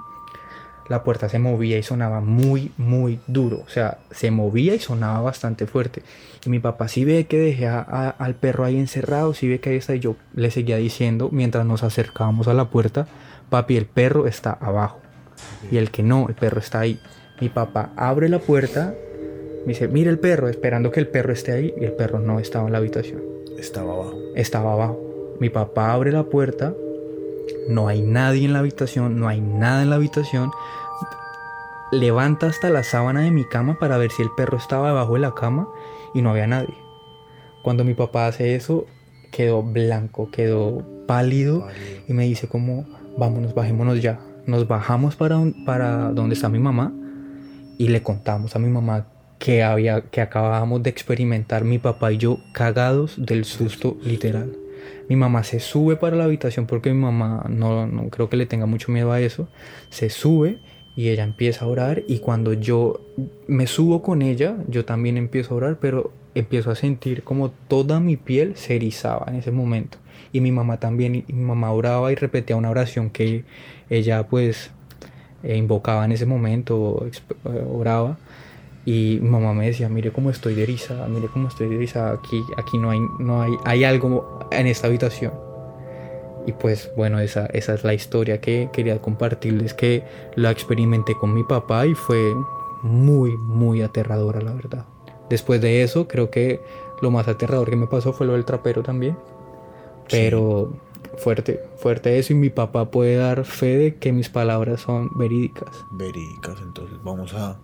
[0.87, 3.63] la puerta se movía y sonaba muy, muy duro.
[3.65, 6.03] O sea, se movía y sonaba bastante fuerte.
[6.45, 9.77] Y mi papá sí ve que dejé al perro ahí encerrado, sí ve que ahí
[9.77, 9.95] está.
[9.95, 13.07] Y yo le seguía diciendo mientras nos acercábamos a la puerta,
[13.49, 14.99] papi, el perro está abajo
[15.71, 16.99] y el que no, el perro está ahí.
[17.41, 18.93] Mi papá abre la puerta,
[19.65, 22.39] me dice, mira el perro, esperando que el perro esté ahí y el perro no
[22.39, 23.34] estaba en la habitación.
[23.57, 24.13] Estaba abajo.
[24.35, 24.99] Estaba abajo.
[25.39, 26.73] Mi papá abre la puerta,
[27.69, 30.51] no hay nadie en la habitación, no hay nada en la habitación.
[31.91, 35.19] Levanta hasta la sábana de mi cama para ver si el perro estaba debajo de
[35.19, 35.67] la cama
[36.13, 36.75] y no había nadie.
[37.63, 38.85] Cuando mi papá hace eso,
[39.31, 41.67] quedó blanco, quedó pálido,
[42.07, 42.85] y me dice como,
[43.17, 46.93] vámonos, bajémonos ya nos bajamos para, para donde está mi mamá
[47.77, 49.07] y le contamos a mi mamá
[49.39, 54.55] que, había, que acabábamos de experimentar mi papá y yo cagados del susto literal.
[55.09, 58.45] Mi mamá se sube para la habitación porque mi mamá no, no creo que le
[58.45, 59.47] tenga mucho miedo a eso.
[59.89, 60.59] Se sube
[60.95, 63.01] y ella empieza a orar y cuando yo
[63.47, 67.99] me subo con ella, yo también empiezo a orar, pero empiezo a sentir como toda
[67.99, 69.97] mi piel se erizaba en ese momento.
[70.31, 73.45] Y mi mamá también, mi mamá oraba y repetía una oración que
[73.89, 74.71] ella pues
[75.43, 78.17] eh, invocaba en ese momento, eh, oraba.
[78.85, 82.11] Y mi mamá me decía, mire cómo estoy de erizada, mire cómo estoy de erizada,
[82.11, 85.33] aquí, aquí no hay, no hay, hay algo en esta habitación.
[86.45, 90.03] Y pues bueno, esa, esa es la historia que quería compartirles, que
[90.35, 92.35] la experimenté con mi papá y fue
[92.83, 94.85] muy, muy aterradora, la verdad.
[95.29, 96.61] Después de eso, creo que
[97.01, 99.17] lo más aterrador que me pasó fue lo del trapero también.
[100.09, 100.73] Pero
[101.17, 105.83] fuerte, fuerte eso y mi papá puede dar fe de que mis palabras son verídicas.
[105.91, 107.57] Verídicas, entonces vamos a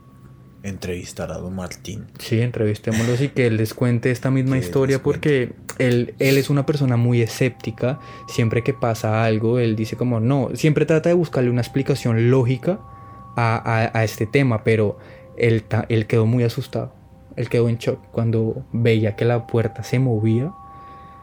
[0.64, 2.06] entrevistar a don Martín.
[2.20, 6.66] Sí, entrevistémoslo y que él les cuente esta misma historia porque él, él es una
[6.66, 8.00] persona muy escéptica.
[8.28, 12.80] Siempre que pasa algo, él dice como no, siempre trata de buscarle una explicación lógica
[13.36, 14.98] a, a, este tema, pero
[15.38, 16.94] él, él quedó muy asustado.
[17.36, 20.52] Él quedó en shock cuando veía que la puerta se movía.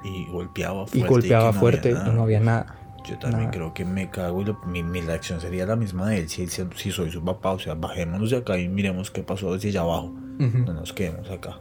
[0.02, 0.98] Y golpeaba fuerte.
[0.98, 2.77] Y golpeaba fuerte y no había nada.
[3.08, 6.28] Yo también creo que me cago y mi, mi, reacción sería la misma de él.
[6.28, 9.70] Si, si, soy su papá, o sea, bajémonos de acá y miremos qué pasó desde
[9.70, 10.12] allá abajo.
[10.38, 11.58] No nos quedemos acá.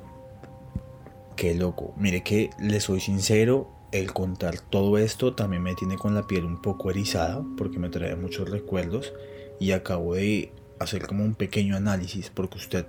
[1.38, 1.94] Qué loco.
[1.96, 6.44] Mire que le soy sincero, el contar todo esto también me tiene con la piel
[6.44, 9.14] un poco erizada porque me trae muchos recuerdos
[9.60, 12.88] y acabo de hacer como un pequeño análisis porque usted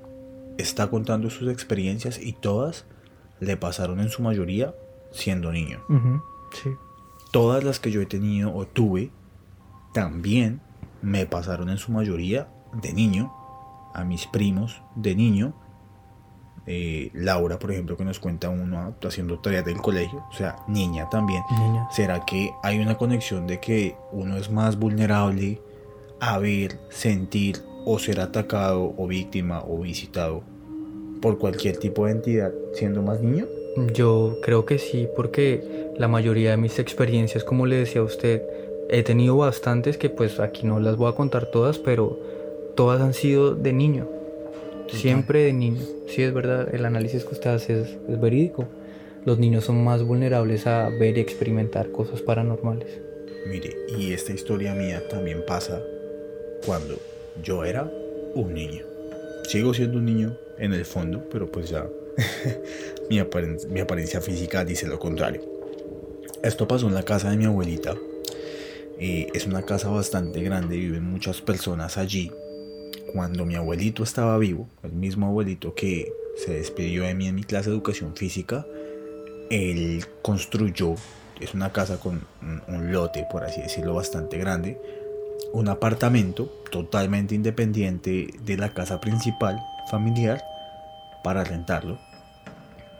[0.59, 2.86] está contando sus experiencias y todas
[3.38, 4.74] le pasaron en su mayoría
[5.12, 5.80] siendo niño.
[6.61, 6.70] Sí
[7.30, 9.10] todas las que yo he tenido o tuve
[9.92, 10.60] también
[11.02, 12.48] me pasaron en su mayoría
[12.82, 13.32] de niño,
[13.94, 15.54] a mis primos de niño.
[16.66, 21.08] Eh, Laura, por ejemplo, que nos cuenta uno haciendo tareas del colegio, o sea, niña
[21.08, 21.42] también.
[21.90, 25.62] ¿Será que hay una conexión de que uno es más vulnerable
[26.20, 30.42] a ver, sentir o ser atacado o víctima o visitado
[31.22, 33.46] por cualquier tipo de entidad siendo más niño?
[33.92, 35.62] Yo creo que sí, porque
[35.96, 38.42] la mayoría de mis experiencias, como le decía a usted,
[38.90, 42.18] he tenido bastantes que pues aquí no las voy a contar todas, pero
[42.74, 44.08] todas han sido de niño.
[44.88, 45.82] Siempre de niño.
[46.06, 48.66] Sí, es verdad, el análisis que usted hace es, es verídico.
[49.24, 53.00] Los niños son más vulnerables a ver y experimentar cosas paranormales.
[53.46, 55.82] Mire, y esta historia mía también pasa
[56.64, 56.96] cuando
[57.42, 57.90] yo era
[58.34, 58.84] un niño.
[59.44, 61.86] Sigo siendo un niño en el fondo, pero pues ya
[63.10, 65.42] mi, apariencia física dice lo contrario.
[66.42, 67.96] Esto pasó en la casa de mi abuelita.
[68.98, 72.32] Eh, es una casa bastante grande, viven muchas personas allí.
[73.12, 77.44] Cuando mi abuelito estaba vivo, el mismo abuelito que se despidió de mí en mi
[77.44, 78.66] clase de educación física,
[79.50, 80.94] él construyó,
[81.40, 82.22] es una casa con
[82.68, 84.78] un lote, por así decirlo, bastante grande,
[85.52, 89.58] un apartamento totalmente independiente de la casa principal
[89.90, 90.42] familiar
[91.24, 91.98] para rentarlo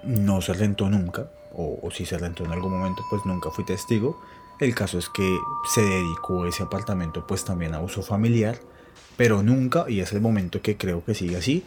[0.09, 4.19] no se rentó nunca, o, si se rentó en algún momento, pues nunca fui testigo.
[4.59, 8.59] El caso es que se dedicó ese apartamento pues también a uso familiar,
[9.17, 11.63] pero nunca, y es el momento que creo que sigue así,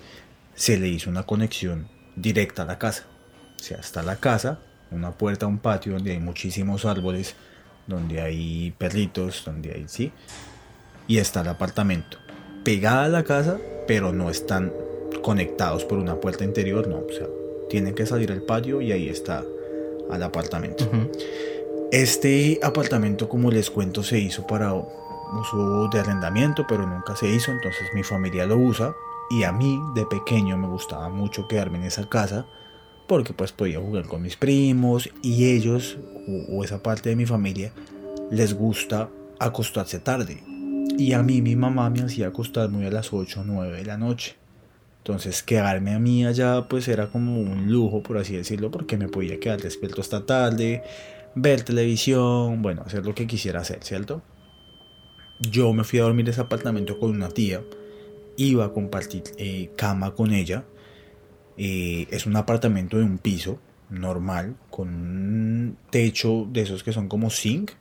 [0.56, 3.06] se le hizo una conexión directa a la casa.
[3.60, 7.36] O sea, está la casa, una puerta, un patio donde hay muchísimos árboles,
[7.86, 10.12] donde hay perritos, donde hay, sí,
[11.08, 12.18] y está el apartamento.
[12.64, 14.74] Pegada a la casa, pero no están
[15.22, 17.28] conectados por una puerta interior, no, o sea,
[17.72, 19.46] tienen que salir al patio y ahí está
[20.10, 20.84] al apartamento.
[21.90, 27.52] Este apartamento, como les cuento, se hizo para uso de arrendamiento, pero nunca se hizo,
[27.52, 28.94] entonces mi familia lo usa
[29.30, 32.46] y a mí de pequeño me gustaba mucho quedarme en esa casa
[33.08, 35.98] porque pues podía jugar con mis primos y ellos
[36.50, 37.72] o, esa parte de mi familia
[38.30, 39.10] les gusta
[39.40, 40.44] acostarse tarde.
[40.98, 43.98] Y a mí mi mamá me hacía acostarme a las 8 o 9 de la
[43.98, 44.41] noche
[45.02, 49.08] entonces quedarme a mí allá pues era como un lujo, por así decirlo, porque me
[49.08, 50.84] podía quedar despierto hasta tarde,
[51.34, 54.22] ver televisión, bueno, hacer lo que quisiera hacer, ¿cierto?
[55.40, 57.64] Yo me fui a dormir en ese apartamento con una tía,
[58.38, 60.66] iba a compartir eh, cama con ella.
[61.58, 63.58] Eh, es un apartamento de un piso
[63.90, 67.72] normal, con un techo de esos que son como zinc,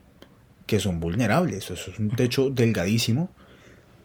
[0.66, 1.70] que son vulnerables.
[1.70, 3.28] Eso es un techo delgadísimo.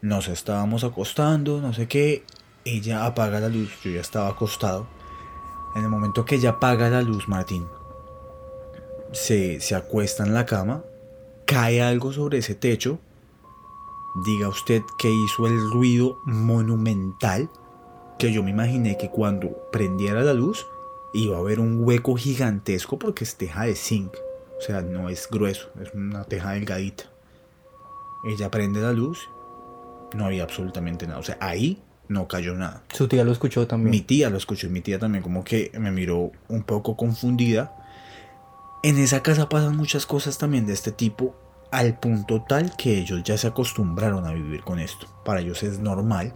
[0.01, 2.23] Nos estábamos acostando, no sé qué,
[2.65, 4.87] ella apaga la luz, yo ya estaba acostado.
[5.75, 7.67] En el momento que ella apaga la luz, Martín
[9.11, 10.83] se, se acuesta en la cama,
[11.45, 12.99] cae algo sobre ese techo.
[14.25, 17.49] Diga usted que hizo el ruido monumental
[18.17, 20.65] que yo me imaginé que cuando prendiera la luz
[21.13, 24.13] iba a haber un hueco gigantesco porque es teja de zinc.
[24.57, 27.03] O sea, no es grueso, es una teja delgadita.
[28.23, 29.19] Ella prende la luz,
[30.13, 31.19] no había absolutamente nada.
[31.19, 32.83] O sea, ahí no cayó nada.
[32.93, 33.91] Su tía lo escuchó también.
[33.91, 37.75] Mi tía lo escuchó y mi tía también como que me miró un poco confundida.
[38.83, 41.35] En esa casa pasan muchas cosas también de este tipo
[41.71, 45.07] al punto tal que ellos ya se acostumbraron a vivir con esto.
[45.25, 46.33] Para ellos es normal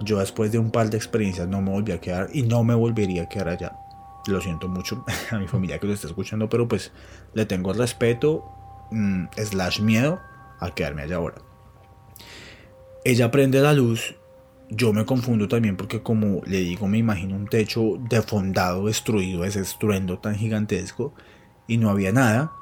[0.00, 2.74] Yo después de un par de experiencias no me volví a quedar y no me
[2.74, 3.78] volvería a quedar allá.
[4.26, 6.92] Lo siento mucho a mi familia que lo está escuchando, pero pues
[7.32, 8.44] le tengo respeto,
[8.90, 10.20] mm, slash miedo
[10.60, 11.36] a quedarme allá ahora.
[13.04, 14.16] Ella prende la luz,
[14.68, 19.60] yo me confundo también porque como le digo me imagino un techo defondado, destruido, ese
[19.60, 21.14] estruendo tan gigantesco
[21.66, 22.52] y no había nada.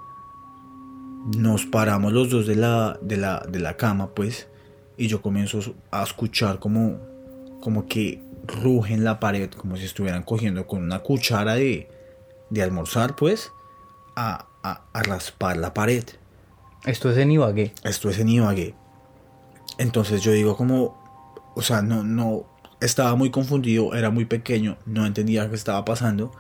[1.37, 4.49] Nos paramos los dos de la, de la, de la cama pues
[4.97, 6.99] y yo comienzo a escuchar como,
[7.61, 11.89] como que ruge en la pared, como si estuvieran cogiendo con una cuchara de,
[12.51, 13.51] de almorzar pues
[14.17, 16.05] a, a, a raspar la pared.
[16.85, 17.73] Esto es en Ibagué.
[17.83, 18.75] Esto es en Ibagué.
[19.79, 21.04] Entonces yo digo como,
[21.55, 22.45] o sea, no, no,
[22.81, 26.33] estaba muy confundido, era muy pequeño, no entendía qué estaba pasando.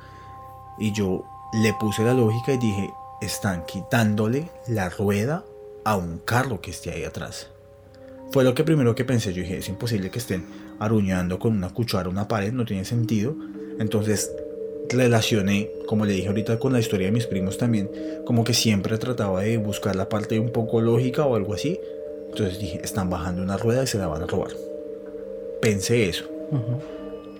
[0.78, 1.24] Y yo
[1.62, 2.90] le puse la lógica y dije,
[3.22, 5.44] están quitándole la rueda
[5.84, 7.48] a un carro que esté ahí atrás.
[8.30, 10.44] Fue lo que primero que pensé, yo dije, es imposible que estén
[10.80, 13.36] aruñando con una cuchara una pared, no tiene sentido.
[13.78, 14.32] Entonces
[14.88, 17.90] relacioné, como le dije ahorita con la historia de mis primos también,
[18.26, 21.78] como que siempre trataba de buscar la parte un poco lógica o algo así.
[22.30, 24.50] Entonces dije, están bajando una rueda y se la van a robar.
[25.60, 26.28] Pensé eso.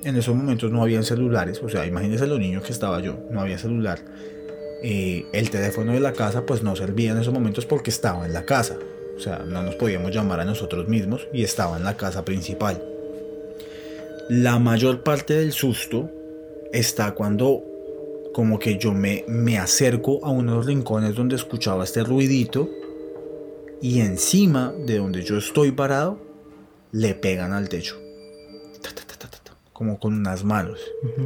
[0.03, 3.41] En esos momentos no habían celulares, o sea, imagínense los niños que estaba yo, no
[3.41, 4.01] había celular.
[4.83, 8.35] Eh, el teléfono de la casa pues no servía en esos momentos porque estaba en
[8.35, 8.77] la casa.
[9.17, 12.83] O sea, no nos podíamos llamar a nosotros mismos y estaba en la casa principal.
[14.29, 16.11] La mayor parte del susto
[16.73, 17.63] está cuando
[18.35, 22.69] como que yo me, me acerco a uno de los rincones donde escuchaba este ruidito
[23.81, 26.19] y encima de donde yo estoy parado
[26.93, 28.04] le pegan al techo.
[29.75, 30.81] Como con unas manos.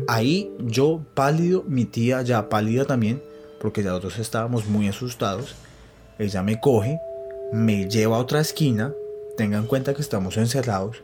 [0.08, 3.22] Ahí yo pálido, mi tía ya pálida también,
[3.60, 5.54] porque ya nosotros estábamos muy asustados.
[6.18, 6.98] Ella me coge,
[7.52, 8.92] me lleva a otra esquina.
[9.36, 10.96] Tengan en cuenta que estamos encerrados.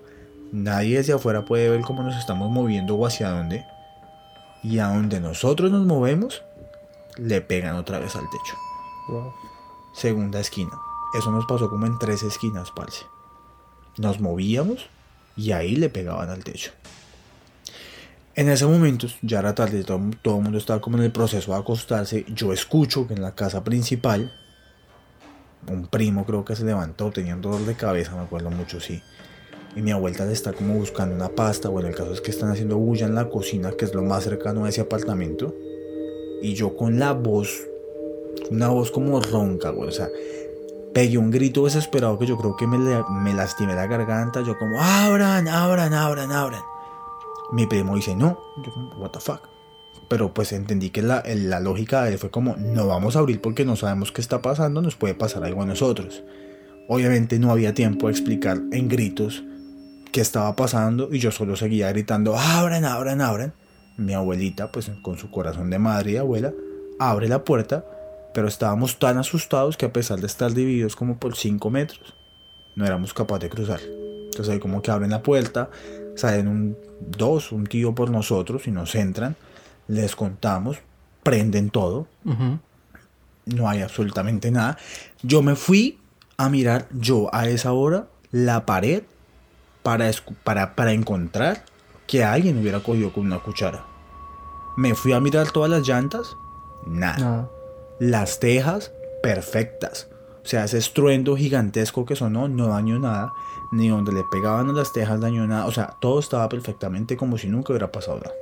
[0.51, 3.65] Nadie desde afuera puede ver cómo nos estamos moviendo o hacia dónde.
[4.63, 6.43] Y a donde nosotros nos movemos,
[7.17, 8.57] le pegan otra vez al techo.
[9.95, 10.73] Segunda esquina.
[11.17, 13.05] Eso nos pasó como en tres esquinas, parce.
[13.99, 14.89] Nos movíamos
[15.37, 16.73] y ahí le pegaban al techo.
[18.37, 21.53] En ese momento, ya era tarde, todo, todo el mundo estaba como en el proceso
[21.53, 22.25] de acostarse.
[22.35, 24.33] Yo escucho que en la casa principal,
[25.69, 29.01] un primo creo que se levantó, tenía un dolor de cabeza, me acuerdo mucho, sí.
[29.77, 31.69] Y mi abuelita le está como buscando una pasta.
[31.69, 34.25] Bueno, el caso es que están haciendo bulla en la cocina, que es lo más
[34.25, 35.55] cercano a ese apartamento.
[36.43, 37.63] Y yo con la voz,
[38.51, 39.89] una voz como ronca, güey.
[39.89, 40.09] O sea,
[40.93, 44.43] pegué un grito desesperado que yo creo que me, me lastimé la garganta.
[44.43, 46.74] Yo como, abran, abran, abran, abran.
[47.55, 48.41] Mi primo dice, no.
[48.65, 49.49] Yo what the fuck.
[50.09, 53.41] Pero pues entendí que la, la lógica de él fue como, no vamos a abrir
[53.41, 56.25] porque no sabemos qué está pasando, nos puede pasar algo a nosotros.
[56.89, 59.45] Obviamente no había tiempo de explicar en gritos
[60.11, 63.55] qué estaba pasando y yo solo seguía gritando, abran, abran, abran.
[63.97, 66.53] Mi abuelita, pues con su corazón de madre y abuela,
[66.99, 67.85] abre la puerta,
[68.35, 72.15] pero estábamos tan asustados que a pesar de estar divididos como por 5 metros,
[72.75, 73.81] no éramos capaces de cruzar.
[73.81, 75.71] Entonces ahí como que abren la puerta,
[76.17, 79.37] salen un, dos, un tío por nosotros y nos entran,
[79.89, 80.79] les contamos,
[81.23, 82.07] prenden todo,
[83.47, 84.79] no hay absolutamente nada.
[85.23, 85.99] Yo me fui
[86.37, 89.05] a mirar yo a esa hora la pared
[89.83, 90.11] para,
[90.43, 91.65] para, para encontrar
[92.07, 93.85] que alguien hubiera cogido con una cuchara.
[94.77, 96.37] Me fui a mirar todas las llantas,
[96.87, 97.49] nada.
[98.01, 98.93] Las tejas,
[99.23, 100.09] perfectas.
[100.43, 103.33] O sea, ese estruendo gigantesco que sonó no dañó nada.
[103.75, 105.67] Ni donde le pegaban a las tejas dañó nada.
[105.67, 108.35] O sea, todo estaba perfectamente como si nunca hubiera pasado nada.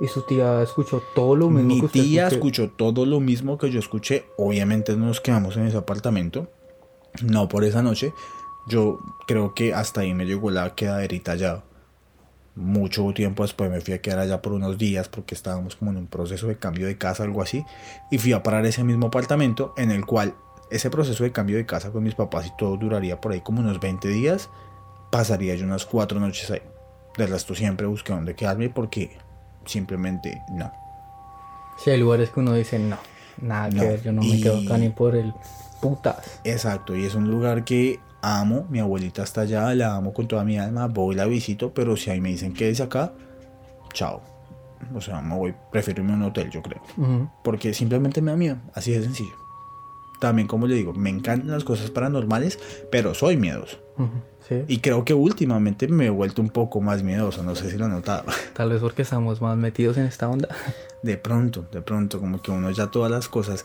[0.00, 2.62] ¿Y su tía escuchó todo lo mismo Mi que usted tía escuchó?
[2.64, 4.26] escuchó todo lo mismo que yo escuché.
[4.36, 6.48] Obviamente no nos quedamos en ese apartamento.
[7.22, 8.14] No por esa noche.
[8.66, 11.64] Yo creo que hasta ahí me llegó la quedaderita ya.
[12.54, 15.96] Mucho tiempo después me fui a quedar allá por unos días porque estábamos como en
[15.98, 17.64] un proceso de cambio de casa, algo así.
[18.10, 20.34] Y fui a parar ese mismo apartamento en el cual
[20.70, 23.60] ese proceso de cambio de casa con mis papás y todo duraría por ahí como
[23.60, 24.50] unos 20 días.
[25.10, 26.62] Pasaría yo unas cuatro noches ahí.
[27.16, 29.16] De resto siempre busqué dónde quedarme porque
[29.64, 30.70] simplemente no.
[31.78, 32.98] Sí, hay lugares que uno dice, no,
[33.40, 33.80] nada No.
[33.82, 35.32] que ver, yo no me quedo acá ni por el
[35.80, 36.40] putas.
[36.44, 40.44] Exacto, y es un lugar que amo, mi abuelita está allá, la amo con toda
[40.44, 43.12] mi alma, voy la visito, pero si ahí me dicen quédese acá,
[43.92, 44.20] chao.
[44.94, 46.80] O sea, me voy, prefiero irme a un hotel, yo creo.
[47.42, 49.34] Porque simplemente me da miedo, así de sencillo.
[50.20, 52.58] También, como le digo, me encantan las cosas paranormales,
[52.90, 53.78] pero soy miedoso.
[54.48, 54.64] Sí.
[54.66, 57.84] Y creo que últimamente me he vuelto un poco más miedoso, no sé si lo
[57.84, 58.24] han notado.
[58.54, 60.48] Tal vez porque estamos más metidos en esta onda.
[61.02, 63.64] De pronto, de pronto, como que uno ya todas las cosas,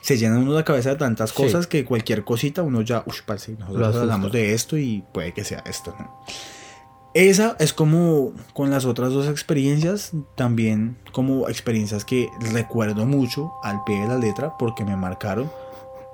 [0.00, 1.36] se llena uno la cabeza de tantas Sí.
[1.42, 5.44] cosas que cualquier cosita uno ya, uff, parce, nosotros hablamos de esto y puede que
[5.44, 6.24] sea esto, ¿no?
[7.12, 13.82] esa es como con las otras dos experiencias, también como experiencias que recuerdo mucho al
[13.84, 15.50] pie de la letra porque me marcaron.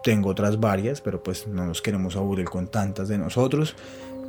[0.03, 3.77] Tengo otras varias, pero pues no nos queremos aburrir con tantas de nosotros.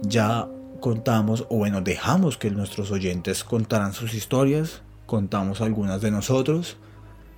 [0.03, 0.47] Ya
[0.79, 6.77] contamos, o bueno, dejamos que nuestros oyentes contaran sus historias, contamos algunas de nosotros.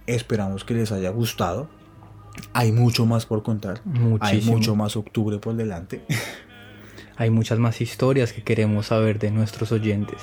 [0.07, 1.69] Esperamos que les haya gustado.
[2.53, 3.81] Hay mucho más por contar.
[4.21, 6.03] Hay mucho más octubre por delante.
[7.17, 10.21] Hay muchas más historias que queremos saber de nuestros oyentes.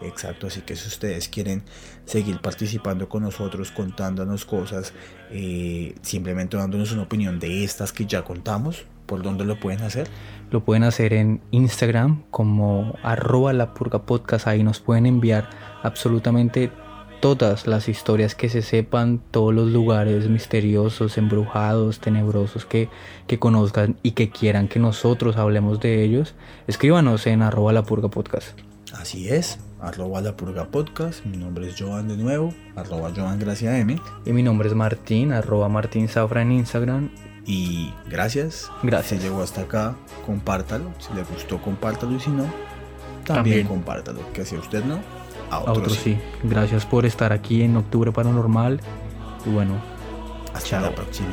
[0.00, 1.64] Exacto, así que si ustedes quieren
[2.04, 4.92] seguir participando con nosotros, contándonos cosas,
[5.30, 10.08] eh, simplemente dándonos una opinión de estas que ya contamos, ¿por dónde lo pueden hacer?
[10.50, 15.48] Lo pueden hacer en Instagram como arroba la purga podcast, ahí nos pueden enviar
[15.82, 16.70] absolutamente
[17.20, 22.88] todas las historias que se sepan, todos los lugares misteriosos, embrujados, tenebrosos que,
[23.26, 26.34] que conozcan y que quieran que nosotros hablemos de ellos,
[26.66, 28.58] escríbanos en arroba la purga podcast.
[28.94, 33.78] Así es, arroba la purga podcast, mi nombre es Joan de nuevo, arroba Joan Gracia
[33.78, 33.96] M.
[34.24, 37.10] Y mi nombre es Martín, arroba Martín Zafra en Instagram.
[37.46, 38.70] Y gracias.
[38.82, 39.20] Gracias.
[39.20, 39.94] Si llegó hasta acá,
[40.24, 40.90] compártalo.
[40.98, 42.16] Si le gustó, compártalo.
[42.16, 42.44] Y si no,
[43.24, 44.20] también, compártalo.
[44.32, 44.98] Que si a usted no,
[45.50, 46.18] a otros, sí.
[46.42, 48.80] Gracias por estar aquí en Octubre Paranormal.
[49.44, 49.74] Y bueno,
[50.52, 51.28] hasta la próxima.